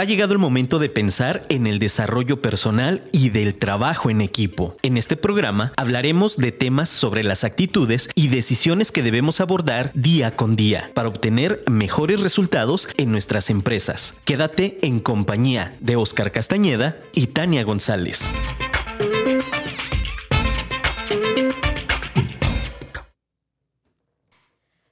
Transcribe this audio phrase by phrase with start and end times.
[0.00, 4.76] Ha llegado el momento de pensar en el desarrollo personal y del trabajo en equipo.
[4.82, 10.36] En este programa hablaremos de temas sobre las actitudes y decisiones que debemos abordar día
[10.36, 14.16] con día para obtener mejores resultados en nuestras empresas.
[14.24, 18.30] Quédate en compañía de Oscar Castañeda y Tania González.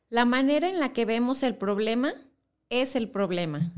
[0.08, 2.12] La manera en la que vemos el problema
[2.70, 3.72] es el problema.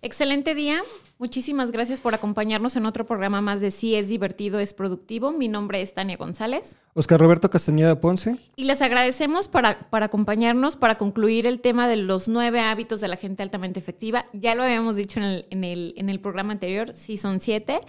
[0.00, 0.80] Excelente día.
[1.18, 5.32] Muchísimas gracias por acompañarnos en otro programa más de Si es divertido, es productivo.
[5.32, 6.76] Mi nombre es Tania González.
[6.94, 8.38] Oscar Roberto Castañeda Ponce.
[8.54, 13.08] Y les agradecemos para, para acompañarnos para concluir el tema de los nueve hábitos de
[13.08, 14.26] la gente altamente efectiva.
[14.32, 17.80] Ya lo habíamos dicho en el, en el, en el programa anterior, sí son siete,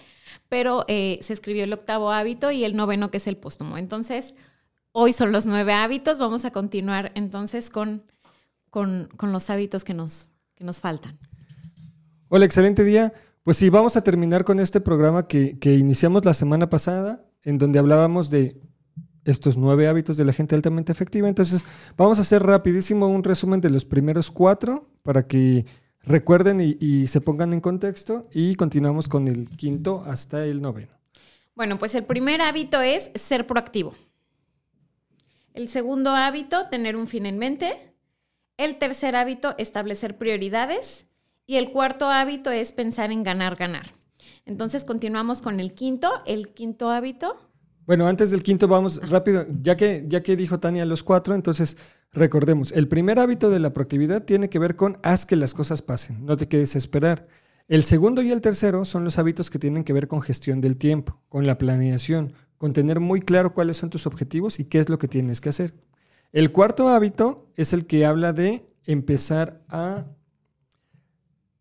[0.48, 3.78] pero eh, se escribió el octavo hábito y el noveno que es el póstumo.
[3.78, 4.34] Entonces,
[4.90, 6.18] hoy son los nueve hábitos.
[6.18, 8.02] Vamos a continuar entonces con,
[8.68, 11.16] con, con los hábitos que nos, que nos faltan.
[12.32, 13.12] Hola, excelente día.
[13.42, 17.58] Pues sí, vamos a terminar con este programa que, que, iniciamos la semana pasada, en
[17.58, 18.60] donde hablábamos de
[19.24, 21.28] estos nueve hábitos de la gente altamente efectiva.
[21.28, 21.64] Entonces,
[21.96, 25.66] vamos a hacer rapidísimo un resumen de los primeros cuatro para que
[26.04, 30.92] recuerden y, y se pongan en contexto y continuamos con el quinto hasta el noveno.
[31.56, 33.92] Bueno, pues el primer hábito es ser proactivo.
[35.52, 37.92] El segundo hábito, tener un fin en mente.
[38.56, 41.09] El tercer hábito, establecer prioridades.
[41.50, 43.92] Y el cuarto hábito es pensar en ganar, ganar.
[44.46, 46.08] Entonces continuamos con el quinto.
[46.24, 47.34] El quinto hábito.
[47.86, 51.76] Bueno, antes del quinto vamos rápido, ya que, ya que dijo Tania los cuatro, entonces
[52.12, 55.82] recordemos, el primer hábito de la proactividad tiene que ver con haz que las cosas
[55.82, 57.24] pasen, no te quedes a esperar.
[57.66, 60.76] El segundo y el tercero son los hábitos que tienen que ver con gestión del
[60.76, 64.88] tiempo, con la planeación, con tener muy claro cuáles son tus objetivos y qué es
[64.88, 65.74] lo que tienes que hacer.
[66.30, 70.06] El cuarto hábito es el que habla de empezar a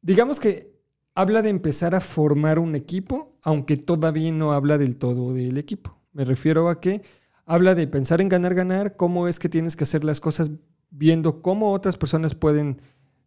[0.02, 0.80] digamos que
[1.16, 5.98] habla de empezar a formar un equipo, aunque todavía no habla del todo del equipo.
[6.14, 7.02] Me refiero a que
[7.46, 10.52] habla de pensar en ganar, ganar, cómo es que tienes que hacer las cosas
[10.92, 12.82] viendo cómo otras personas pueden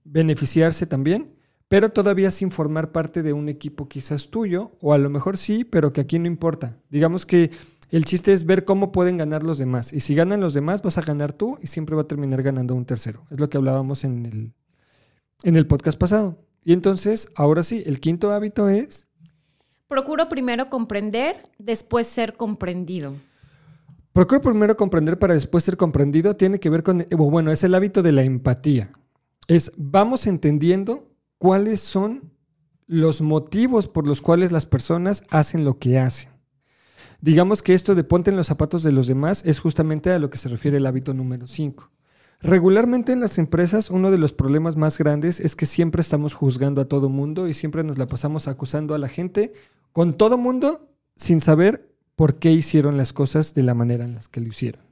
[0.04, 1.36] beneficiarse también,
[1.68, 5.64] pero todavía sin formar parte de un equipo quizás tuyo, o a lo mejor sí,
[5.64, 6.78] pero que aquí no importa.
[6.90, 7.50] Digamos que
[7.90, 9.92] el chiste es ver cómo pueden ganar los demás.
[9.92, 12.74] Y si ganan los demás, vas a ganar tú y siempre va a terminar ganando
[12.74, 13.26] un tercero.
[13.30, 14.52] Es lo que hablábamos en el,
[15.42, 16.38] en el podcast pasado.
[16.64, 19.08] Y entonces, ahora sí, el quinto hábito es...
[19.88, 23.14] Procuro primero comprender, después ser comprendido.
[24.12, 28.02] Procuro primero comprender para después ser comprendido tiene que ver con, bueno, es el hábito
[28.02, 28.90] de la empatía.
[29.48, 31.08] Es, vamos entendiendo
[31.38, 32.32] cuáles son
[32.86, 36.30] los motivos por los cuales las personas hacen lo que hacen.
[37.20, 40.28] Digamos que esto de ponte en los zapatos de los demás es justamente a lo
[40.28, 41.90] que se refiere el hábito número 5.
[42.42, 46.80] Regularmente en las empresas uno de los problemas más grandes es que siempre estamos juzgando
[46.80, 49.52] a todo mundo y siempre nos la pasamos acusando a la gente
[49.92, 54.26] con todo mundo sin saber por qué hicieron las cosas de la manera en las
[54.28, 54.82] que lo hicieron.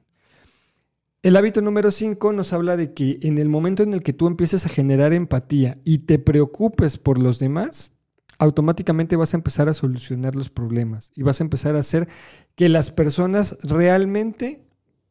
[1.23, 4.27] El hábito número 5 nos habla de que en el momento en el que tú
[4.27, 7.91] empieces a generar empatía y te preocupes por los demás,
[8.39, 12.07] automáticamente vas a empezar a solucionar los problemas y vas a empezar a hacer
[12.55, 14.65] que las personas realmente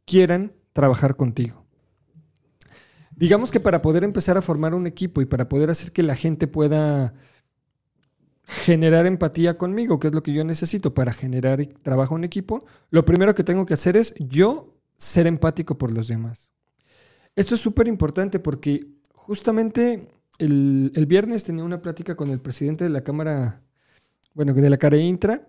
[0.07, 1.61] quieran trabajar contigo.
[3.21, 6.17] Digamos que para poder empezar a formar un equipo y para poder hacer que la
[6.17, 7.13] gente pueda
[8.47, 13.05] generar empatía conmigo, que es lo que yo necesito para generar trabajo en equipo, lo
[13.05, 16.51] primero que tengo que hacer es yo ser empático por los demás.
[17.37, 20.09] Esto es súper importante porque justamente
[20.39, 23.61] el, el, viernes tenía una plática con el presidente de la Cámara,
[24.33, 25.47] bueno, de la Intra,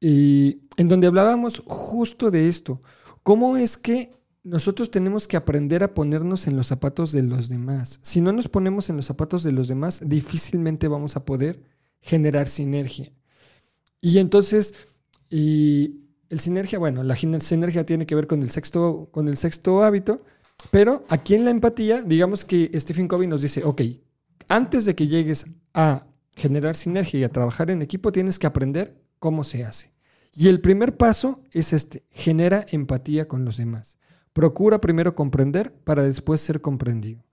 [0.00, 2.82] y en donde hablábamos justo de esto.
[3.22, 4.10] ¿Cómo es que
[4.46, 7.98] nosotros tenemos que aprender a ponernos en los zapatos de los demás.
[8.02, 11.64] Si no nos ponemos en los zapatos de los demás, difícilmente vamos a poder
[12.00, 13.12] generar sinergia.
[14.00, 14.74] Y entonces,
[15.28, 19.82] y el sinergia, bueno, la sinergia tiene que ver con el sexto, con el sexto
[19.82, 20.22] hábito,
[20.70, 23.82] pero aquí en la empatía, digamos que Stephen Covey nos dice, ok,
[24.48, 26.06] antes de que llegues a
[26.36, 29.92] generar sinergia y a trabajar en equipo, tienes que aprender cómo se hace.
[30.32, 33.98] Y el primer paso es este, genera empatía con los demás.
[34.36, 37.24] Procura primero comprender para después ser comprendido.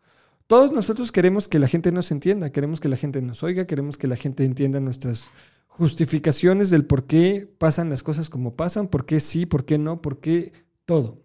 [0.47, 3.97] Todos nosotros queremos que la gente nos entienda, queremos que la gente nos oiga, queremos
[3.97, 5.27] que la gente entienda nuestras
[5.67, 10.01] justificaciones del por qué pasan las cosas como pasan, por qué sí, por qué no,
[10.01, 10.53] por qué
[10.85, 11.21] todo.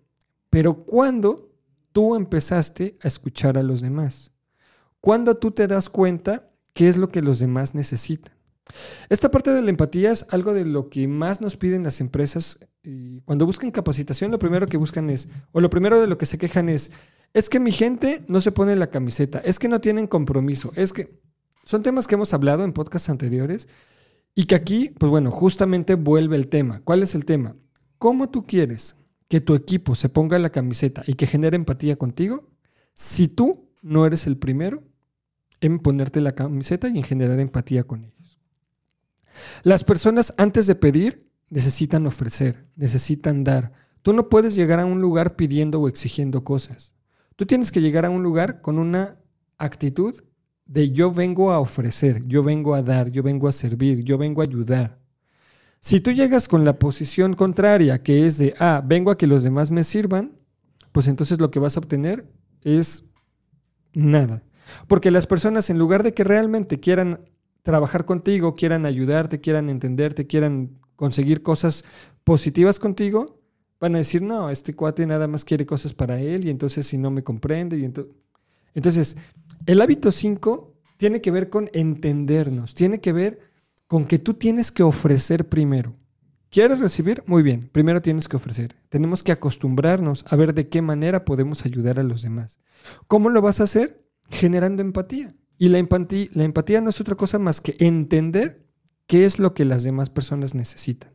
[0.51, 1.53] Pero ¿cuándo
[1.93, 4.33] tú empezaste a escuchar a los demás?
[5.01, 8.35] ¿Cuándo tú te das cuenta qué es lo que los demás necesitan?
[9.11, 12.59] Esta parte de la empatía es algo de lo que más nos piden las empresas.
[13.25, 16.39] Cuando buscan capacitación, lo primero que buscan es, o lo primero de lo que se
[16.39, 16.91] quejan es,
[17.35, 20.93] es que mi gente no se pone la camiseta, es que no tienen compromiso, es
[20.93, 21.21] que
[21.65, 23.69] Son temas que hemos hablado en podcasts anteriores
[24.35, 26.81] y que aquí, pues bueno, justamente vuelve el tema.
[26.83, 27.57] ¿Cuál es el tema?
[27.99, 28.97] ¿Cómo tú quieres
[29.29, 32.49] que tu equipo se ponga la camiseta y que genere empatía contigo
[32.95, 34.83] si tú no eres el primero
[35.61, 38.39] en ponerte la camiseta y en generar empatía con ellos?
[39.63, 43.73] Las personas antes de pedir necesitan ofrecer, necesitan dar.
[44.03, 46.95] Tú no puedes llegar a un lugar pidiendo o exigiendo cosas.
[47.37, 49.19] Tú tienes que llegar a un lugar con una
[49.59, 50.23] actitud
[50.67, 54.43] de yo vengo a ofrecer, yo vengo a dar, yo vengo a servir, yo vengo
[54.43, 54.99] a ayudar.
[55.81, 59.43] Si tú llegas con la posición contraria, que es de, ah, vengo a que los
[59.43, 60.37] demás me sirvan,
[60.93, 62.27] pues entonces lo que vas a obtener
[62.63, 63.05] es
[63.95, 64.43] nada.
[64.87, 67.21] Porque las personas, en lugar de que realmente quieran
[67.63, 71.85] trabajar contigo, quieran ayudarte, quieran entenderte, quieran conseguir cosas
[72.25, 73.41] positivas contigo,
[73.79, 76.99] van a decir, no, este cuate nada más quiere cosas para él y entonces si
[76.99, 77.79] no me comprende.
[77.79, 77.85] Y
[78.75, 79.17] entonces,
[79.67, 83.39] el hábito 5 tiene que ver con entendernos, tiene que ver
[83.87, 85.95] con que tú tienes que ofrecer primero.
[86.51, 87.23] ¿Quieres recibir?
[87.27, 88.75] Muy bien, primero tienes que ofrecer.
[88.89, 92.59] Tenemos que acostumbrarnos a ver de qué manera podemos ayudar a los demás.
[93.07, 94.05] ¿Cómo lo vas a hacer?
[94.31, 95.37] Generando empatía.
[95.59, 98.68] Y la empatía, la empatía no es otra cosa más que entender
[99.09, 101.11] qué es lo que las demás personas necesitan.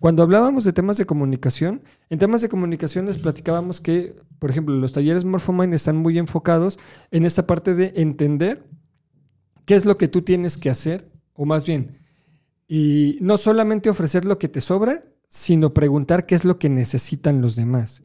[0.00, 4.74] Cuando hablábamos de temas de comunicación, en temas de comunicación les platicábamos que, por ejemplo,
[4.74, 6.78] los talleres Morphomind están muy enfocados
[7.10, 8.66] en esta parte de entender
[9.66, 11.98] qué es lo que tú tienes que hacer, o más bien,
[12.66, 17.42] y no solamente ofrecer lo que te sobra, sino preguntar qué es lo que necesitan
[17.42, 18.02] los demás.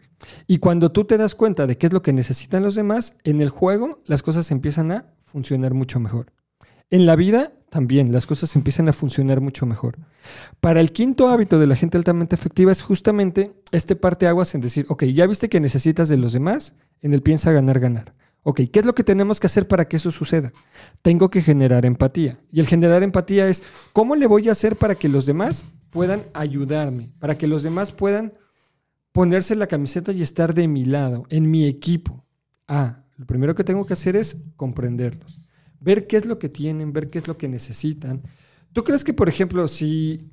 [0.48, 3.40] Y cuando tú te das cuenta de qué es lo que necesitan los demás, en
[3.42, 6.34] el juego las cosas empiezan a funcionar mucho mejor.
[6.90, 9.98] En la vida también las cosas empiezan a funcionar mucho mejor.
[10.62, 14.62] Para el quinto hábito de la gente altamente efectiva es justamente este parte aguas en
[14.62, 18.16] decir, ok, ya viste que necesitas de los demás, en el piensa ganar, ganar.
[18.44, 20.54] Ok, ¿qué es lo que tenemos que hacer para que eso suceda?
[21.02, 22.40] Tengo que generar empatía.
[22.50, 23.62] Y el generar empatía es,
[23.92, 27.12] ¿cómo le voy a hacer para que los demás puedan ayudarme?
[27.20, 28.36] Para que los demás puedan
[29.12, 32.24] ponerse la camiseta y estar de mi lado, en mi equipo.
[32.70, 35.42] Ah, lo primero que tengo que hacer es comprenderlos
[35.86, 38.24] ver qué es lo que tienen, ver qué es lo que necesitan.
[38.74, 40.32] ¿Tú crees que, por ejemplo, si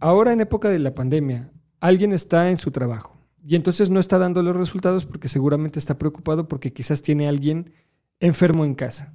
[0.00, 4.18] ahora en época de la pandemia alguien está en su trabajo y entonces no está
[4.18, 7.70] dando los resultados porque seguramente está preocupado porque quizás tiene alguien
[8.18, 9.14] enfermo en casa?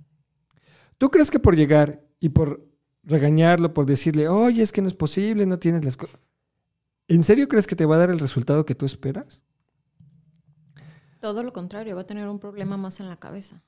[1.00, 2.64] ¿Tú crees que por llegar y por
[3.04, 6.20] regañarlo, por decirle, oye, es que no es posible, no tienes las cosas,
[7.08, 9.42] ¿en serio crees que te va a dar el resultado que tú esperas?
[11.20, 13.64] Todo lo contrario, va a tener un problema más en la cabeza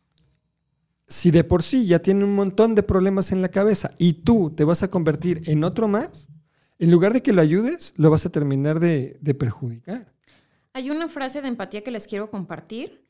[1.09, 4.53] si de por sí ya tiene un montón de problemas en la cabeza y tú
[4.55, 6.29] te vas a convertir en otro más,
[6.77, 10.13] en lugar de que lo ayudes, lo vas a terminar de, perjudicar.
[10.71, 13.03] Hay una frase de empatía que les quiero compartir.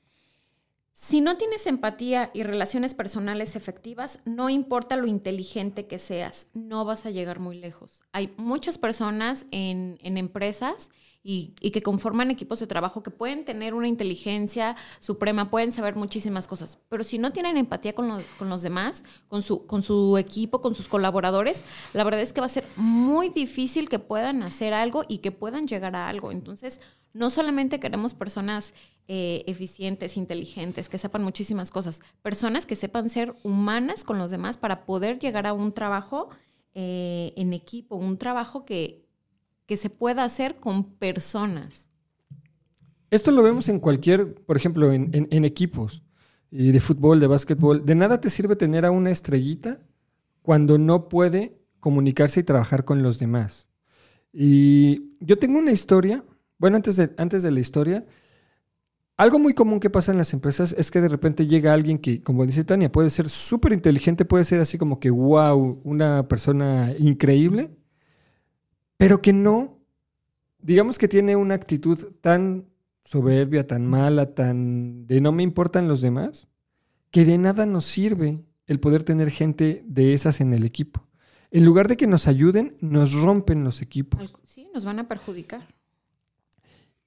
[0.93, 6.85] Si no tienes empatía y relaciones personales efectivas, no importa lo inteligente que seas, no
[6.85, 8.03] vas a llegar muy lejos.
[8.11, 10.89] Hay muchas personas en, en empresas
[11.21, 16.47] y, que conforman equipos de trabajo que pueden tener una inteligencia suprema, pueden saber muchísimas
[16.47, 18.07] cosas, pero si no tienen empatía con,
[18.39, 21.63] los demás, con su, con su equipo, con sus colaboradores,
[21.93, 25.31] la verdad es que va a ser muy difícil que puedan hacer algo y que
[25.31, 26.31] puedan llegar a algo.
[26.31, 26.79] Entonces,
[27.13, 28.73] no solamente queremos personas
[29.07, 34.57] eh, eficientes, inteligentes, que sepan muchísimas cosas, personas que sepan ser humanas con los demás
[34.57, 36.29] para poder llegar a un trabajo
[36.75, 39.08] eh, en equipo, un trabajo que,
[39.69, 41.89] que se pueda hacer con personas.
[43.11, 46.01] Esto lo vemos en cualquier, por ejemplo, en, equipos
[46.49, 47.85] de fútbol, de básquetbol.
[47.85, 49.79] De nada te sirve tener a una estrellita
[50.41, 53.69] cuando no puede comunicarse y trabajar con los demás.
[54.33, 56.25] Y yo tengo una historia,
[56.57, 58.07] bueno, antes de, antes de la historia,
[59.17, 62.23] algo muy común que pasa en las empresas es que de repente llega alguien que,
[62.23, 66.91] como dice Tania, puede ser súper inteligente, puede ser así como que, wow, una persona
[66.97, 67.69] increíble,
[68.99, 69.79] pero que no,
[70.57, 72.67] digamos que tiene una actitud tan
[73.05, 76.49] soberbia, tan mala, tan de no me importan los demás,
[77.09, 81.07] que de nada nos sirve el poder tener gente de esas en el equipo.
[81.49, 84.35] En lugar de que nos ayuden, nos rompen los equipos.
[84.43, 85.73] Sí, nos van a perjudicar.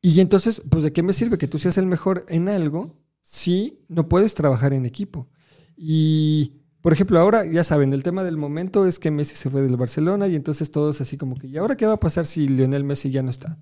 [0.01, 3.85] Y entonces, pues de qué me sirve que tú seas el mejor en algo si
[3.89, 5.29] no puedes trabajar en equipo.
[5.77, 9.63] Y por ejemplo, ahora ya saben, el tema del momento es que Messi se fue
[9.63, 12.49] del Barcelona y entonces todos así como que, ¿y ahora qué va a pasar si
[12.49, 13.57] Lionel Messi ya no está?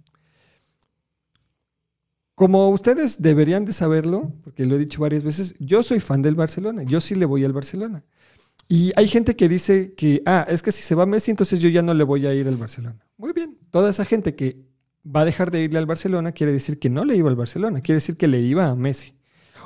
[2.35, 6.35] Como ustedes deberían de saberlo, porque lo he dicho varias veces, yo soy fan del
[6.35, 8.03] Barcelona, yo sí le voy al Barcelona.
[8.67, 11.69] Y hay gente que dice que, ah, es que si se va Messi, entonces yo
[11.69, 13.05] ya no le voy a ir al Barcelona.
[13.19, 14.65] Muy bien, toda esa gente que
[15.05, 17.83] va a dejar de irle al Barcelona quiere decir que no le iba al Barcelona,
[17.83, 19.20] quiere decir que le iba a Messi.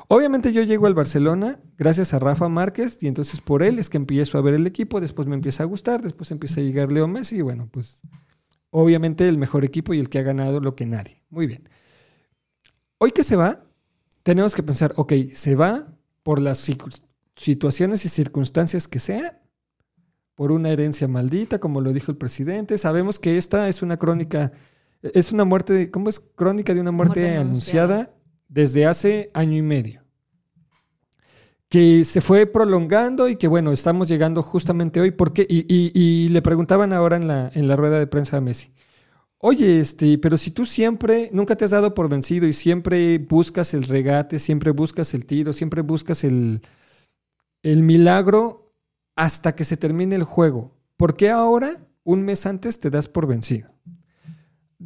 [0.09, 3.97] Obviamente yo llego al Barcelona gracias a Rafa Márquez y entonces por él es que
[3.97, 7.09] empiezo a ver el equipo, después me empieza a gustar, después empieza a llegar Leo
[7.09, 8.03] Messi y bueno, pues
[8.71, 11.23] obviamente el mejor equipo y el que ha ganado lo que nadie.
[11.31, 11.69] Muy bien.
[12.99, 13.65] Hoy que se va,
[14.23, 15.89] tenemos que pensar, ok, se va
[16.23, 16.71] por las
[17.37, 19.39] situaciones y circunstancias que sean,
[20.35, 22.77] por una herencia maldita, como lo dijo el presidente.
[22.79, 24.53] Sabemos que esta es una crónica,
[25.03, 26.19] es una muerte, ¿cómo es?
[26.19, 28.15] Crónica de una muerte, anunciada
[28.49, 30.03] desde hace año y medio.
[31.69, 35.11] Que se fue prolongando y que bueno, estamos llegando justamente hoy.
[35.11, 35.47] ¿Por qué?
[35.49, 38.73] Y, le preguntaban ahora en la, en la rueda de prensa a Messi.
[39.39, 43.75] Oye, este, pero si tú siempre, nunca te has dado por vencido y siempre buscas
[43.75, 46.63] el regate, siempre buscas el tiro, siempre buscas el,
[47.63, 48.73] el milagro
[49.17, 53.27] hasta que se termine el juego, ¿por qué ahora, un mes antes, te das por
[53.27, 53.74] vencido?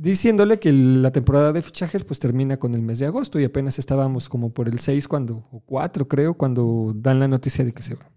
[0.01, 3.79] Diciéndole que la temporada de fichajes pues termina con el mes de agosto y apenas
[3.79, 7.83] estábamos como por el 6 cuando, o 4 creo, cuando dan la noticia de que
[7.83, 8.11] se va.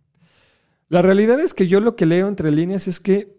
[0.89, 3.35] La realidad es que yo lo que leo entre líneas es que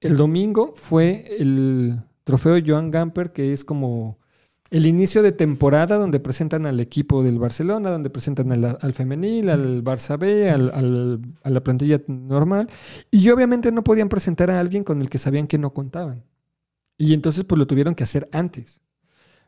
[0.00, 4.18] el domingo fue el trofeo Joan Gamper, que es como
[4.70, 9.82] el inicio de temporada donde presentan al equipo del Barcelona, donde presentan al, femenil, al
[9.82, 12.68] Barça B, a la plantilla normal.
[13.10, 16.24] Y obviamente no podían presentar a alguien con el que sabían que no contaban.
[16.98, 18.80] Y entonces pues lo tuvieron que hacer antes.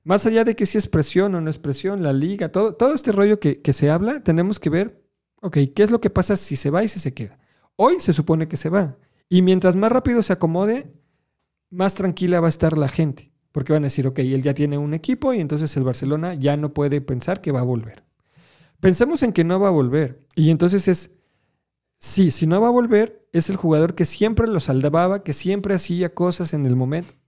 [0.04, 2.94] Más allá de que si es presión o no es presión, la liga, todo, todo
[2.94, 5.04] este rollo que, que se habla, tenemos que ver,
[5.42, 7.38] ok, ¿qué es lo que pasa si se va y si se queda?
[7.76, 8.96] Hoy se supone que se va.
[9.28, 10.94] Y mientras más rápido se acomode,
[11.70, 13.32] más tranquila va a estar la gente.
[13.52, 16.56] Porque van a decir, ok, él ya tiene un equipo y entonces el Barcelona ya
[16.56, 18.04] no puede pensar que va a volver.
[18.78, 20.26] Pensemos en que no va a volver.
[20.36, 21.10] Y entonces es,
[21.98, 25.74] sí, si no va a volver, es el jugador que siempre lo salvaba, que siempre
[25.74, 27.19] hacía cosas en el momento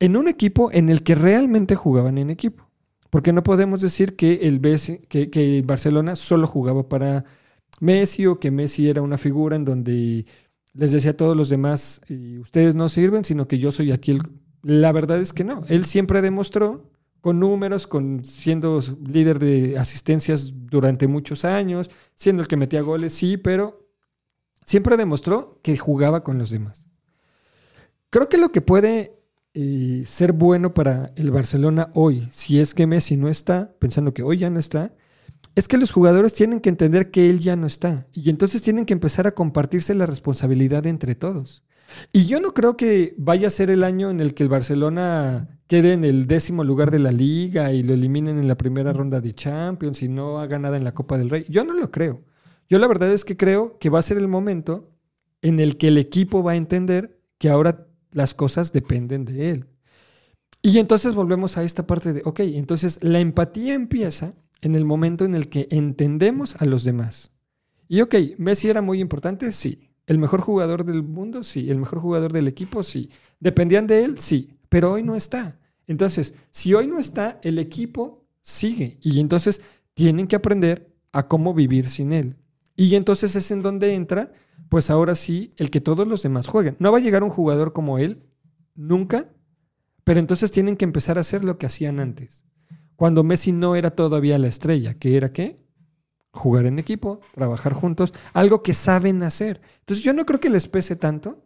[0.00, 2.68] en un equipo en el que realmente jugaban en equipo.
[3.10, 7.24] Porque no podemos decir que el Barcelona solo jugaba para
[7.80, 10.26] Messi o que Messi era una figura en donde
[10.72, 12.00] les decía a todos los demás,
[12.40, 14.22] ustedes no sirven, sino que yo soy aquí el...
[14.62, 15.62] La verdad es que no.
[15.68, 22.48] Él siempre demostró con números, con siendo líder de asistencias durante muchos años, siendo el
[22.48, 23.86] que metía goles, sí, pero
[24.64, 26.86] siempre demostró que jugaba con los demás.
[28.10, 29.22] Creo que lo que puede
[29.54, 34.38] ser bueno para el Barcelona hoy, si es que Messi no está, pensando que hoy
[34.38, 34.94] ya no está,
[35.54, 38.84] es que los jugadores tienen que entender que él ya no está y entonces tienen
[38.84, 41.64] que empezar a compartirse la responsabilidad entre todos.
[42.12, 45.60] Y yo no creo que vaya a ser el año en el que el Barcelona
[45.68, 49.20] quede en el décimo lugar de la liga y lo eliminen en la primera ronda
[49.20, 51.46] de Champions y no haga nada en la Copa del Rey.
[51.48, 52.24] Yo no lo creo.
[52.68, 54.90] Yo la verdad es que creo que va a ser el momento
[55.42, 59.66] en el que el equipo va a entender que ahora las cosas dependen de él.
[60.62, 65.26] Y entonces volvemos a esta parte de, ok, entonces la empatía empieza en el momento
[65.26, 67.32] en el que entendemos a los demás.
[67.86, 69.90] Y ok, Messi era muy importante, sí.
[70.06, 71.70] El mejor jugador del mundo, sí.
[71.70, 73.10] El mejor jugador del equipo, sí.
[73.40, 74.18] ¿Dependían de él?
[74.18, 74.56] Sí.
[74.70, 75.60] Pero hoy no está.
[75.86, 78.98] Entonces, si hoy no está, el equipo sigue.
[79.02, 79.60] Y entonces
[79.92, 82.36] tienen que aprender a cómo vivir sin él.
[82.76, 84.32] Y entonces es en donde entra
[84.68, 86.76] pues ahora sí, el que todos los demás jueguen.
[86.78, 88.24] No va a llegar un jugador como él,
[88.74, 89.28] nunca,
[90.04, 92.44] pero entonces tienen que empezar a hacer lo que hacían antes.
[92.96, 95.64] Cuando Messi no era todavía la estrella, que era qué?
[96.32, 99.60] Jugar en equipo, trabajar juntos, algo que saben hacer.
[99.80, 101.44] Entonces yo no creo que les pese tanto.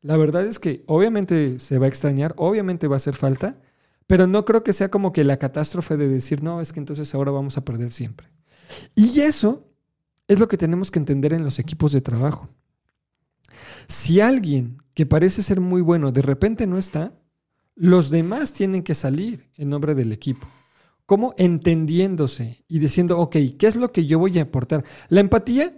[0.00, 3.60] La verdad es que obviamente se va a extrañar, obviamente va a hacer falta,
[4.06, 7.14] pero no creo que sea como que la catástrofe de decir, no, es que entonces
[7.14, 8.28] ahora vamos a perder siempre.
[8.94, 9.71] Y eso
[10.28, 12.48] es lo que tenemos que entender en los equipos de trabajo.
[13.88, 17.12] Si alguien que parece ser muy bueno de repente no está,
[17.74, 20.46] los demás tienen que salir en nombre del equipo.
[21.06, 21.34] ¿Cómo?
[21.36, 24.84] Entendiéndose y diciendo, ok, ¿qué es lo que yo voy a aportar?
[25.08, 25.76] La empatía,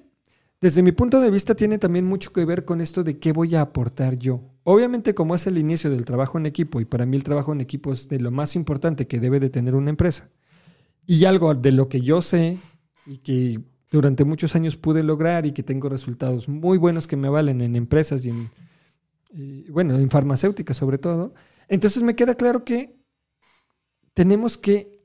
[0.60, 3.54] desde mi punto de vista, tiene también mucho que ver con esto de qué voy
[3.54, 4.42] a aportar yo.
[4.64, 7.60] Obviamente, como es el inicio del trabajo en equipo, y para mí el trabajo en
[7.60, 10.30] equipo es de lo más importante que debe de tener una empresa,
[11.06, 12.58] y algo de lo que yo sé
[13.06, 13.60] y que
[13.94, 17.76] durante muchos años pude lograr y que tengo resultados muy buenos que me valen en
[17.76, 18.50] empresas y en,
[19.70, 21.32] bueno, en farmacéuticas sobre todo.
[21.68, 22.98] Entonces me queda claro que
[24.12, 24.96] tenemos que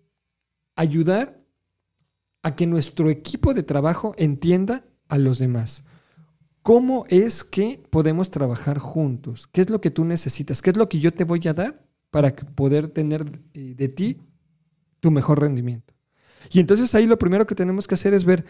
[0.75, 1.39] ayudar
[2.41, 5.83] a que nuestro equipo de trabajo entienda a los demás.
[6.63, 9.45] ¿Cómo es que podemos trabajar juntos?
[9.45, 10.63] ¿Qué es lo que tú necesitas?
[10.63, 14.19] ¿Qué es lo que yo te voy a dar para poder tener eh, de ti
[14.99, 15.93] tu mejor rendimiento?
[16.51, 18.45] Y entonces ahí lo primero que tenemos que hacer es ver,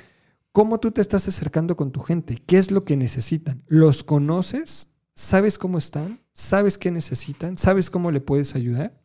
[0.52, 2.38] ¿Cómo tú te estás acercando con tu gente?
[2.46, 3.64] ¿Qué es lo que necesitan?
[3.68, 4.94] ¿Los conoces?
[5.14, 6.22] ¿Sabes cómo están?
[6.34, 7.58] ¿Sabes qué necesitan?
[7.58, 9.00] ¿Sabes cómo le puedes ayudar?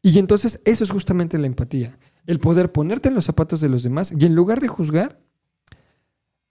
[0.00, 1.98] Y entonces eso es justamente la empatía.
[2.26, 5.20] el poder ponerte en los zapatos de los demás y en lugar de juzgar,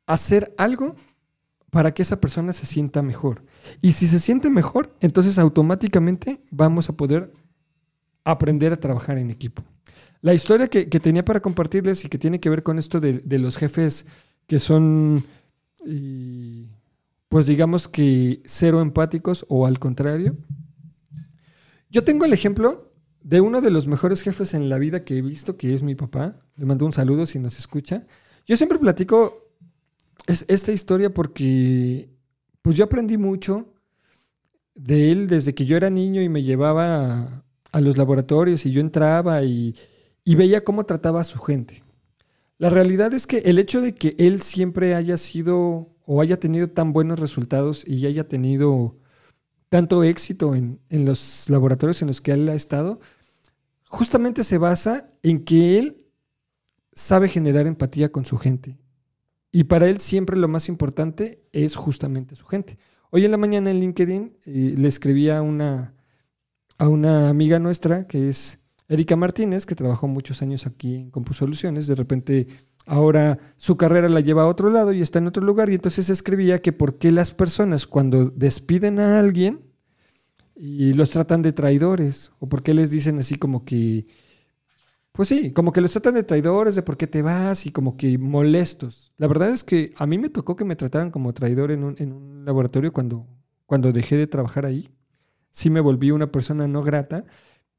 [0.05, 0.95] hacer algo
[1.71, 3.43] para que esa persona se sienta mejor.
[3.81, 7.33] Y si se siente mejor, entonces automáticamente vamos a poder
[8.23, 9.63] aprender a trabajar en equipo.
[10.23, 13.57] La historia que, tenía para compartirles y que tiene que ver con esto de, los
[13.57, 14.05] jefes
[14.47, 15.25] que son,
[17.27, 20.37] pues digamos que cero empáticos o al contrario.
[21.89, 25.21] Yo tengo el ejemplo de uno de los mejores jefes en la vida que he
[25.21, 26.39] visto, que es mi papá.
[26.55, 28.07] Le mando un saludo si nos escucha.
[28.47, 29.51] Yo siempre platico
[30.25, 32.09] es esta historia porque
[32.61, 33.73] pues yo aprendí mucho
[34.73, 38.79] de él desde que yo era niño y me llevaba a, los laboratorios y yo
[38.79, 39.75] entraba y,
[40.23, 41.83] y veía cómo trataba a su gente.
[42.57, 46.69] La realidad es que el hecho de que él siempre haya sido o haya tenido
[46.69, 48.97] tan buenos resultados y haya tenido
[49.69, 52.99] tanto éxito en, en, los laboratorios en los que él ha estado,
[53.85, 56.05] justamente se basa en que él
[56.93, 58.77] sabe generar empatía con su gente.
[59.51, 62.77] Y para él siempre lo más importante es justamente su gente.
[63.11, 65.93] Hoy en la mañana en LinkedIn eh, le escribí a una,
[66.79, 71.87] a una amiga nuestra que es Erika Martínez, que trabajó muchos años aquí en Compusoluciones.
[71.87, 72.47] De repente
[72.85, 75.69] ahora su carrera la lleva a otro lado y está en otro lugar.
[75.69, 79.61] Y entonces escribía que por qué las personas cuando despiden a alguien
[80.55, 84.05] y los tratan de traidores, o por qué les dicen así como que
[85.13, 87.97] pues sí, como que los tratan de traidores, de por qué te vas y como
[87.97, 89.13] que molestos.
[89.17, 92.45] La verdad es que a mí me tocó que me trataran como traidor en un,
[92.45, 93.27] laboratorio cuando,
[93.67, 94.89] cuando dejé de trabajar ahí.
[95.51, 97.25] Sí me volví una persona no grata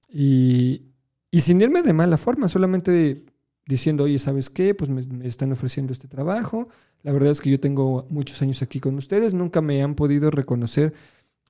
[0.09, 0.94] y,
[1.41, 3.25] sin irme de mala forma, solamente
[3.67, 4.75] diciendo, oye, ¿sabes qué?
[4.75, 6.69] Pues me, me, están ofreciendo este trabajo.
[7.03, 10.31] La verdad es que yo tengo muchos años aquí con ustedes, nunca me han podido
[10.31, 10.95] reconocer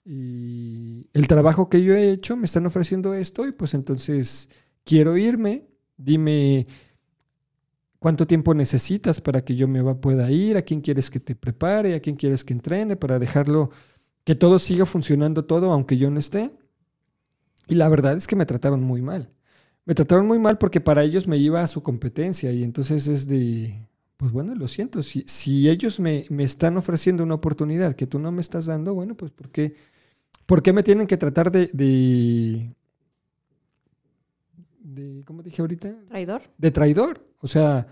[0.05, 4.51] y el trabajo que yo he hecho, me están ofreciendo esto y pues entonces
[4.85, 6.67] quiero irme Dime
[7.99, 11.95] cuánto tiempo necesitas para que yo me pueda ir, a quién quieres que te prepare,
[11.95, 13.71] a quién quieres que entrene, para dejarlo,
[14.25, 16.53] que todo siga funcionando todo, aunque yo no esté.
[17.69, 19.31] Y la verdad es que me trataron muy mal.
[19.87, 23.29] Me trataron muy mal porque para ellos me iba a su competencia y entonces es
[23.29, 28.19] de, pues bueno, lo siento, si, si ellos me, están ofreciendo una oportunidad que tú
[28.19, 29.75] no me estás dando, bueno, pues ¿por qué,
[30.47, 31.69] ¿por qué me tienen que tratar de,
[34.83, 35.95] de, ¿cómo dije ahorita?
[36.09, 36.43] Traidor.
[36.57, 37.27] De traidor.
[37.41, 37.87] O sea,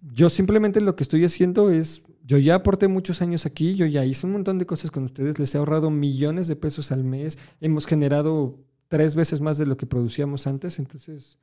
[0.00, 4.06] yo simplemente lo que estoy haciendo es, yo ya aporté muchos años aquí, yo ya
[4.06, 7.38] hice un montón de cosas con ustedes, les he ahorrado millones de pesos al mes,
[7.60, 8.58] hemos generado
[8.94, 11.40] tres veces más de lo que producíamos antes, entonces,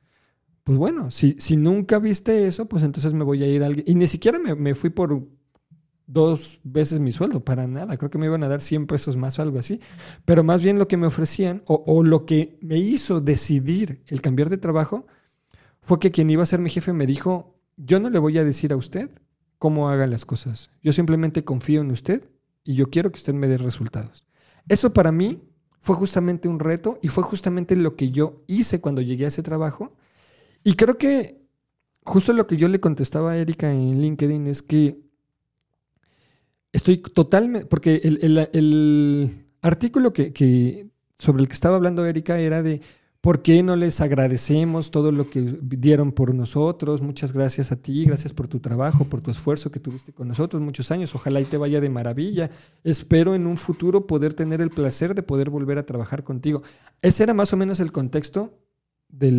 [0.64, 3.84] pues bueno, si, si nunca viste eso, pues entonces me voy a ir a alguien.
[3.86, 5.22] Y ni siquiera me, me fui por
[6.06, 7.98] dos veces mi sueldo, para nada.
[7.98, 9.82] Creo que me iban a dar 100 pesos más o algo así.
[10.24, 14.48] Pero más bien lo que me ofrecían o, lo que me hizo decidir el cambiar
[14.48, 15.06] de trabajo
[15.82, 18.44] fue que quien iba a ser mi jefe me dijo, yo no le voy a
[18.44, 19.10] decir a usted
[19.58, 20.70] cómo haga las cosas.
[20.82, 22.30] Yo simplemente confío en usted
[22.64, 24.24] y yo quiero que usted me dé resultados.
[24.68, 25.51] Eso para mí
[25.82, 29.42] fue justamente un reto y fue justamente lo que yo hice cuando llegué a ese
[29.42, 29.92] trabajo.
[30.64, 31.42] Y creo que
[32.04, 35.02] justo lo que yo le contestaba a Erika en LinkedIn es que
[36.72, 42.80] Estoy totalmente, porque el, artículo que, sobre el que estaba hablando Erika era de
[43.22, 47.02] por qué no les agradecemos todo lo que dieron por nosotros.
[47.02, 50.60] Muchas gracias a ti, gracias por tu trabajo, por tu esfuerzo que tuviste con nosotros
[50.60, 51.14] muchos años.
[51.14, 52.50] Ojalá y te vaya de maravilla.
[52.82, 56.64] Espero en un futuro poder tener el placer de poder volver a trabajar contigo.
[57.00, 58.58] Ese era más o menos el contexto
[59.08, 59.30] de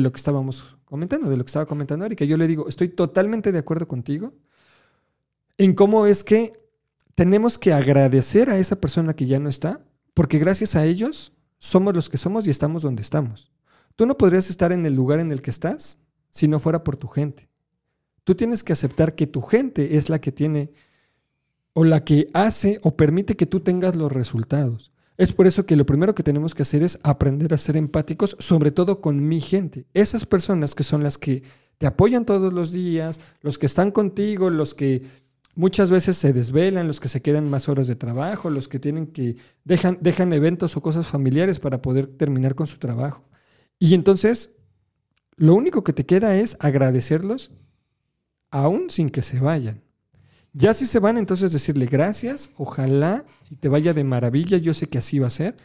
[0.00, 2.24] lo que estábamos comentando, de lo que estaba comentando Erika.
[2.24, 4.32] Yo le digo, estoy totalmente de acuerdo contigo
[5.56, 6.52] en cómo es que
[7.16, 11.94] tenemos que agradecer a esa persona que ya no está, porque gracias a ellos somos
[11.94, 13.50] los que somos y estamos donde estamos.
[13.96, 15.98] Tú no podrías estar en el lugar en el que estás
[16.30, 17.48] si no fuera por tu gente.
[18.24, 20.72] Tú tienes que aceptar que tu gente es la que tiene
[21.72, 24.92] o la que hace o permite que tú tengas los resultados.
[25.16, 28.36] Es por eso que lo primero que tenemos que hacer es aprender a ser empáticos,
[28.38, 29.86] sobre todo con mi gente.
[29.94, 31.42] Esas personas que son las que
[31.78, 35.02] te apoyan todos los días, los que están contigo, los que
[35.58, 39.08] Muchas veces se desvelan, los que se quedan más horas de trabajo, los que tienen
[39.08, 43.28] que dejan, dejan eventos o cosas familiares para poder terminar con su trabajo.
[43.76, 44.54] Y entonces,
[45.34, 47.50] lo único que te queda es agradecerlos
[48.52, 49.82] aún sin que se vayan.
[50.52, 54.88] Ya si se van, entonces decirle gracias, ojalá y te vaya de maravilla, yo sé
[54.88, 55.56] que así va a ser.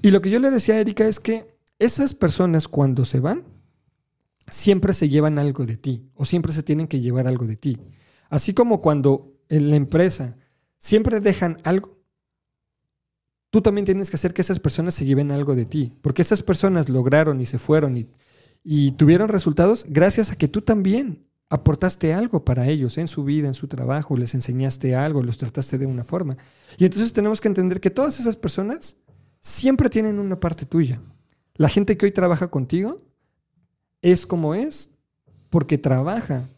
[0.00, 3.42] Y lo que yo le decía a Erika es que esas personas cuando se van,
[4.46, 7.80] siempre se llevan algo de ti o siempre se tienen que llevar algo de ti.
[8.28, 10.36] Así como cuando en la empresa
[10.78, 11.98] siempre dejan algo,
[13.50, 16.42] tú también tienes que hacer que esas personas se lleven algo de ti, porque esas
[16.42, 22.44] personas lograron y se fueron y, tuvieron resultados gracias a que tú también aportaste algo
[22.44, 26.02] para ellos en su vida, en su trabajo, les enseñaste algo, los trataste de una
[26.02, 26.36] forma.
[26.78, 28.96] Y entonces tenemos que entender que todas esas personas
[29.38, 31.00] siempre tienen una parte tuya.
[31.54, 33.02] La gente que hoy trabaja contigo
[34.02, 34.90] es como es
[35.50, 36.48] porque trabaja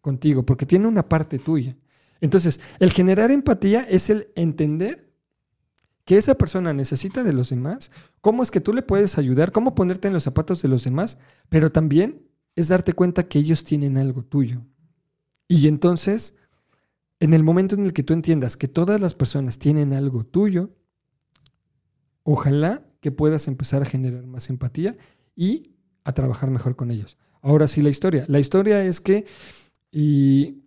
[0.00, 1.76] contigo, porque tiene una parte tuya.
[2.20, 5.10] Entonces, el generar empatía es el entender
[6.04, 9.74] que esa persona necesita de los demás, cómo es que tú le puedes ayudar, cómo
[9.74, 13.96] ponerte en los zapatos de los demás, pero también es darte cuenta que ellos tienen
[13.96, 14.62] algo tuyo.
[15.46, 16.34] Y entonces,
[17.20, 20.70] en el momento en el que tú entiendas que todas las personas tienen algo tuyo,
[22.22, 24.96] ojalá que puedas empezar a generar más empatía
[25.36, 27.18] y a trabajar mejor con ellos.
[27.42, 28.24] Ahora sí, la historia.
[28.28, 29.26] La historia es que
[29.92, 30.64] y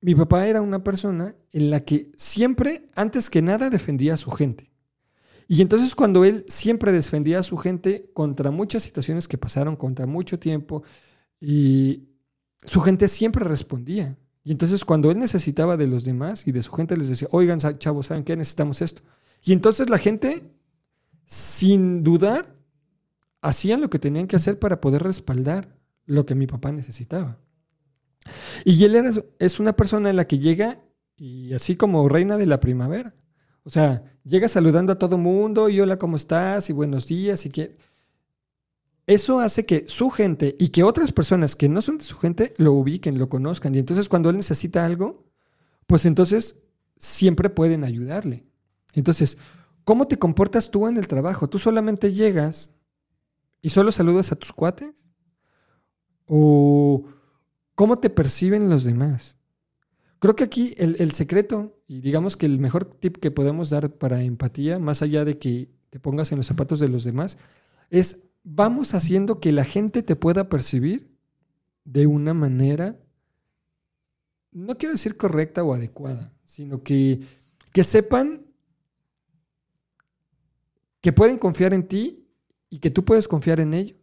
[0.00, 4.30] mi papá era una persona en la que siempre, antes que nada, defendía a su
[4.30, 4.70] gente.
[5.48, 10.06] Y entonces cuando él siempre defendía a su gente contra muchas situaciones que pasaron, contra
[10.06, 10.84] mucho tiempo,
[11.40, 12.08] y
[12.64, 14.16] su gente siempre respondía.
[14.44, 17.58] Y entonces cuando él necesitaba de los demás y de su gente les decía, oigan
[17.78, 18.36] chavos, ¿saben qué?
[18.36, 19.02] Necesitamos esto.
[19.42, 20.50] Y entonces la gente,
[21.26, 22.56] sin dudar,
[23.42, 27.38] hacían lo que tenían que hacer para poder respaldar lo que mi papá necesitaba.
[28.64, 30.80] Y él es una persona en la que llega
[31.16, 33.14] y así como reina de la primavera.
[33.62, 36.70] O sea, llega saludando a todo mundo y hola, ¿cómo estás?
[36.70, 37.76] Y buenos días y que...
[39.06, 42.54] Eso hace que su gente y que otras personas que no son de su gente
[42.58, 43.74] lo ubiquen, lo conozcan.
[43.74, 45.24] Y entonces cuando él necesita algo,
[45.88, 46.60] pues entonces
[46.96, 48.46] siempre pueden ayudarle.
[48.94, 49.36] Entonces,
[49.82, 51.48] ¿cómo te comportas tú en el trabajo?
[51.48, 52.76] ¿Tú solamente llegas
[53.62, 55.06] y solo saludas a tus cuates?
[56.26, 57.04] ¿O
[57.80, 59.38] cómo te perciben los demás?
[60.18, 64.22] Creo que aquí el, secreto y digamos que el mejor tip que podemos dar para
[64.22, 67.38] empatía, más allá de que te pongas en los zapatos de los demás,
[67.88, 71.16] es vamos haciendo que la gente te pueda percibir
[71.86, 73.00] de una manera,
[74.52, 77.22] no quiero decir correcta o adecuada, sino que,
[77.72, 78.44] que sepan
[81.00, 82.28] que pueden confiar en ti
[82.68, 83.96] y que tú puedes confiar en ellos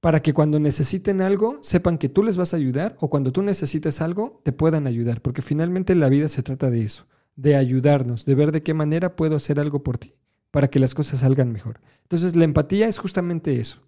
[0.00, 3.42] para que cuando necesiten algo sepan que tú les vas a ayudar o cuando tú
[3.42, 8.24] necesites algo te puedan ayudar, porque finalmente la vida se trata de eso, de ayudarnos,
[8.24, 10.14] de ver de qué manera puedo hacer algo por ti
[10.50, 11.80] para que las cosas salgan mejor.
[12.02, 13.82] Entonces la empatía es justamente eso.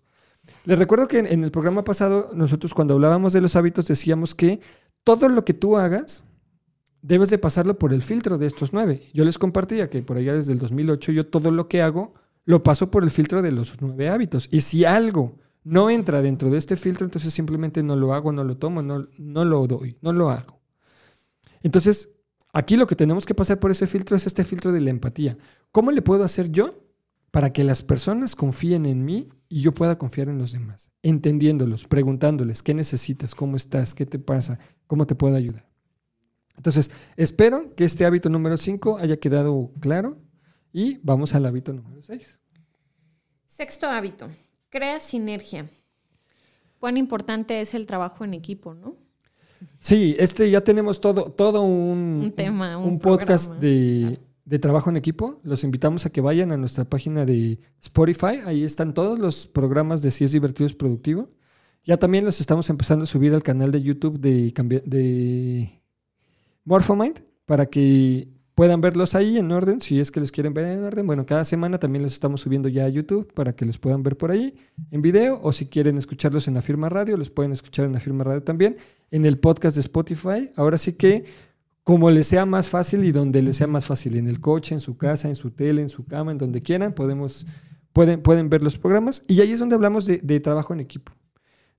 [0.65, 4.61] Les recuerdo que en el programa pasado nosotros cuando hablábamos de los hábitos decíamos que
[5.05, 6.25] todo lo que tú hagas
[7.03, 9.09] debes de pasarlo por el filtro de estos nueve.
[9.13, 12.63] Yo les compartía que por allá desde el 2008 yo todo lo que hago lo
[12.63, 14.49] paso por el filtro de los nueve hábitos.
[14.51, 18.45] Y si algo no entra dentro de este filtro, entonces simplemente no lo hago, no
[18.45, 20.61] lo tomo, no, no lo doy, no lo hago.
[21.63, 22.11] Entonces,
[22.53, 25.37] aquí lo que tenemos que pasar por ese filtro es este filtro de la empatía.
[25.73, 26.85] ¿Cómo le puedo hacer yo
[27.31, 30.91] para que las personas confíen en mí y yo pueda confiar en los demás?
[31.03, 35.69] Entendiéndolos, preguntándoles qué necesitas, cómo estás, qué te pasa, cómo te puedo ayudar.
[36.57, 40.19] Entonces, espero que este hábito número 5 haya quedado claro
[40.73, 42.39] y vamos al hábito número 6.
[43.47, 44.29] Sexto hábito.
[44.71, 45.71] Crea sinergia.
[46.79, 48.97] Cuán importante es el trabajo en equipo, ¿no?
[49.81, 55.41] Sí, este ya tenemos todo, todo un, tema, un, podcast de, de, trabajo en equipo.
[55.43, 58.41] Los invitamos a que vayan a nuestra página de Spotify.
[58.45, 61.29] Ahí están todos los programas de Si es divertido es productivo.
[61.85, 64.53] Ya también los estamos empezando a subir al canal de YouTube de,
[64.85, 65.83] de
[66.65, 68.29] Morphomind para que
[68.59, 71.07] puedan verlos ahí en orden, si es que los quieren ver en orden.
[71.07, 74.17] Bueno, cada semana también los estamos subiendo ya a YouTube para que los puedan ver
[74.17, 74.57] por ahí
[74.91, 78.01] en video o si quieren escucharlos en la firma radio, los pueden escuchar en la
[78.01, 78.77] firma radio también,
[79.13, 80.51] en el podcast de Spotify.
[80.57, 81.25] Ahora sí que
[81.85, 84.81] como les sea más fácil y donde les sea más fácil, en el coche, en
[84.81, 87.47] su casa, en su tele, en su cama, en donde quieran, podemos,
[87.93, 89.23] pueden, pueden ver los programas.
[89.29, 91.13] Y ahí es donde hablamos de, trabajo en equipo.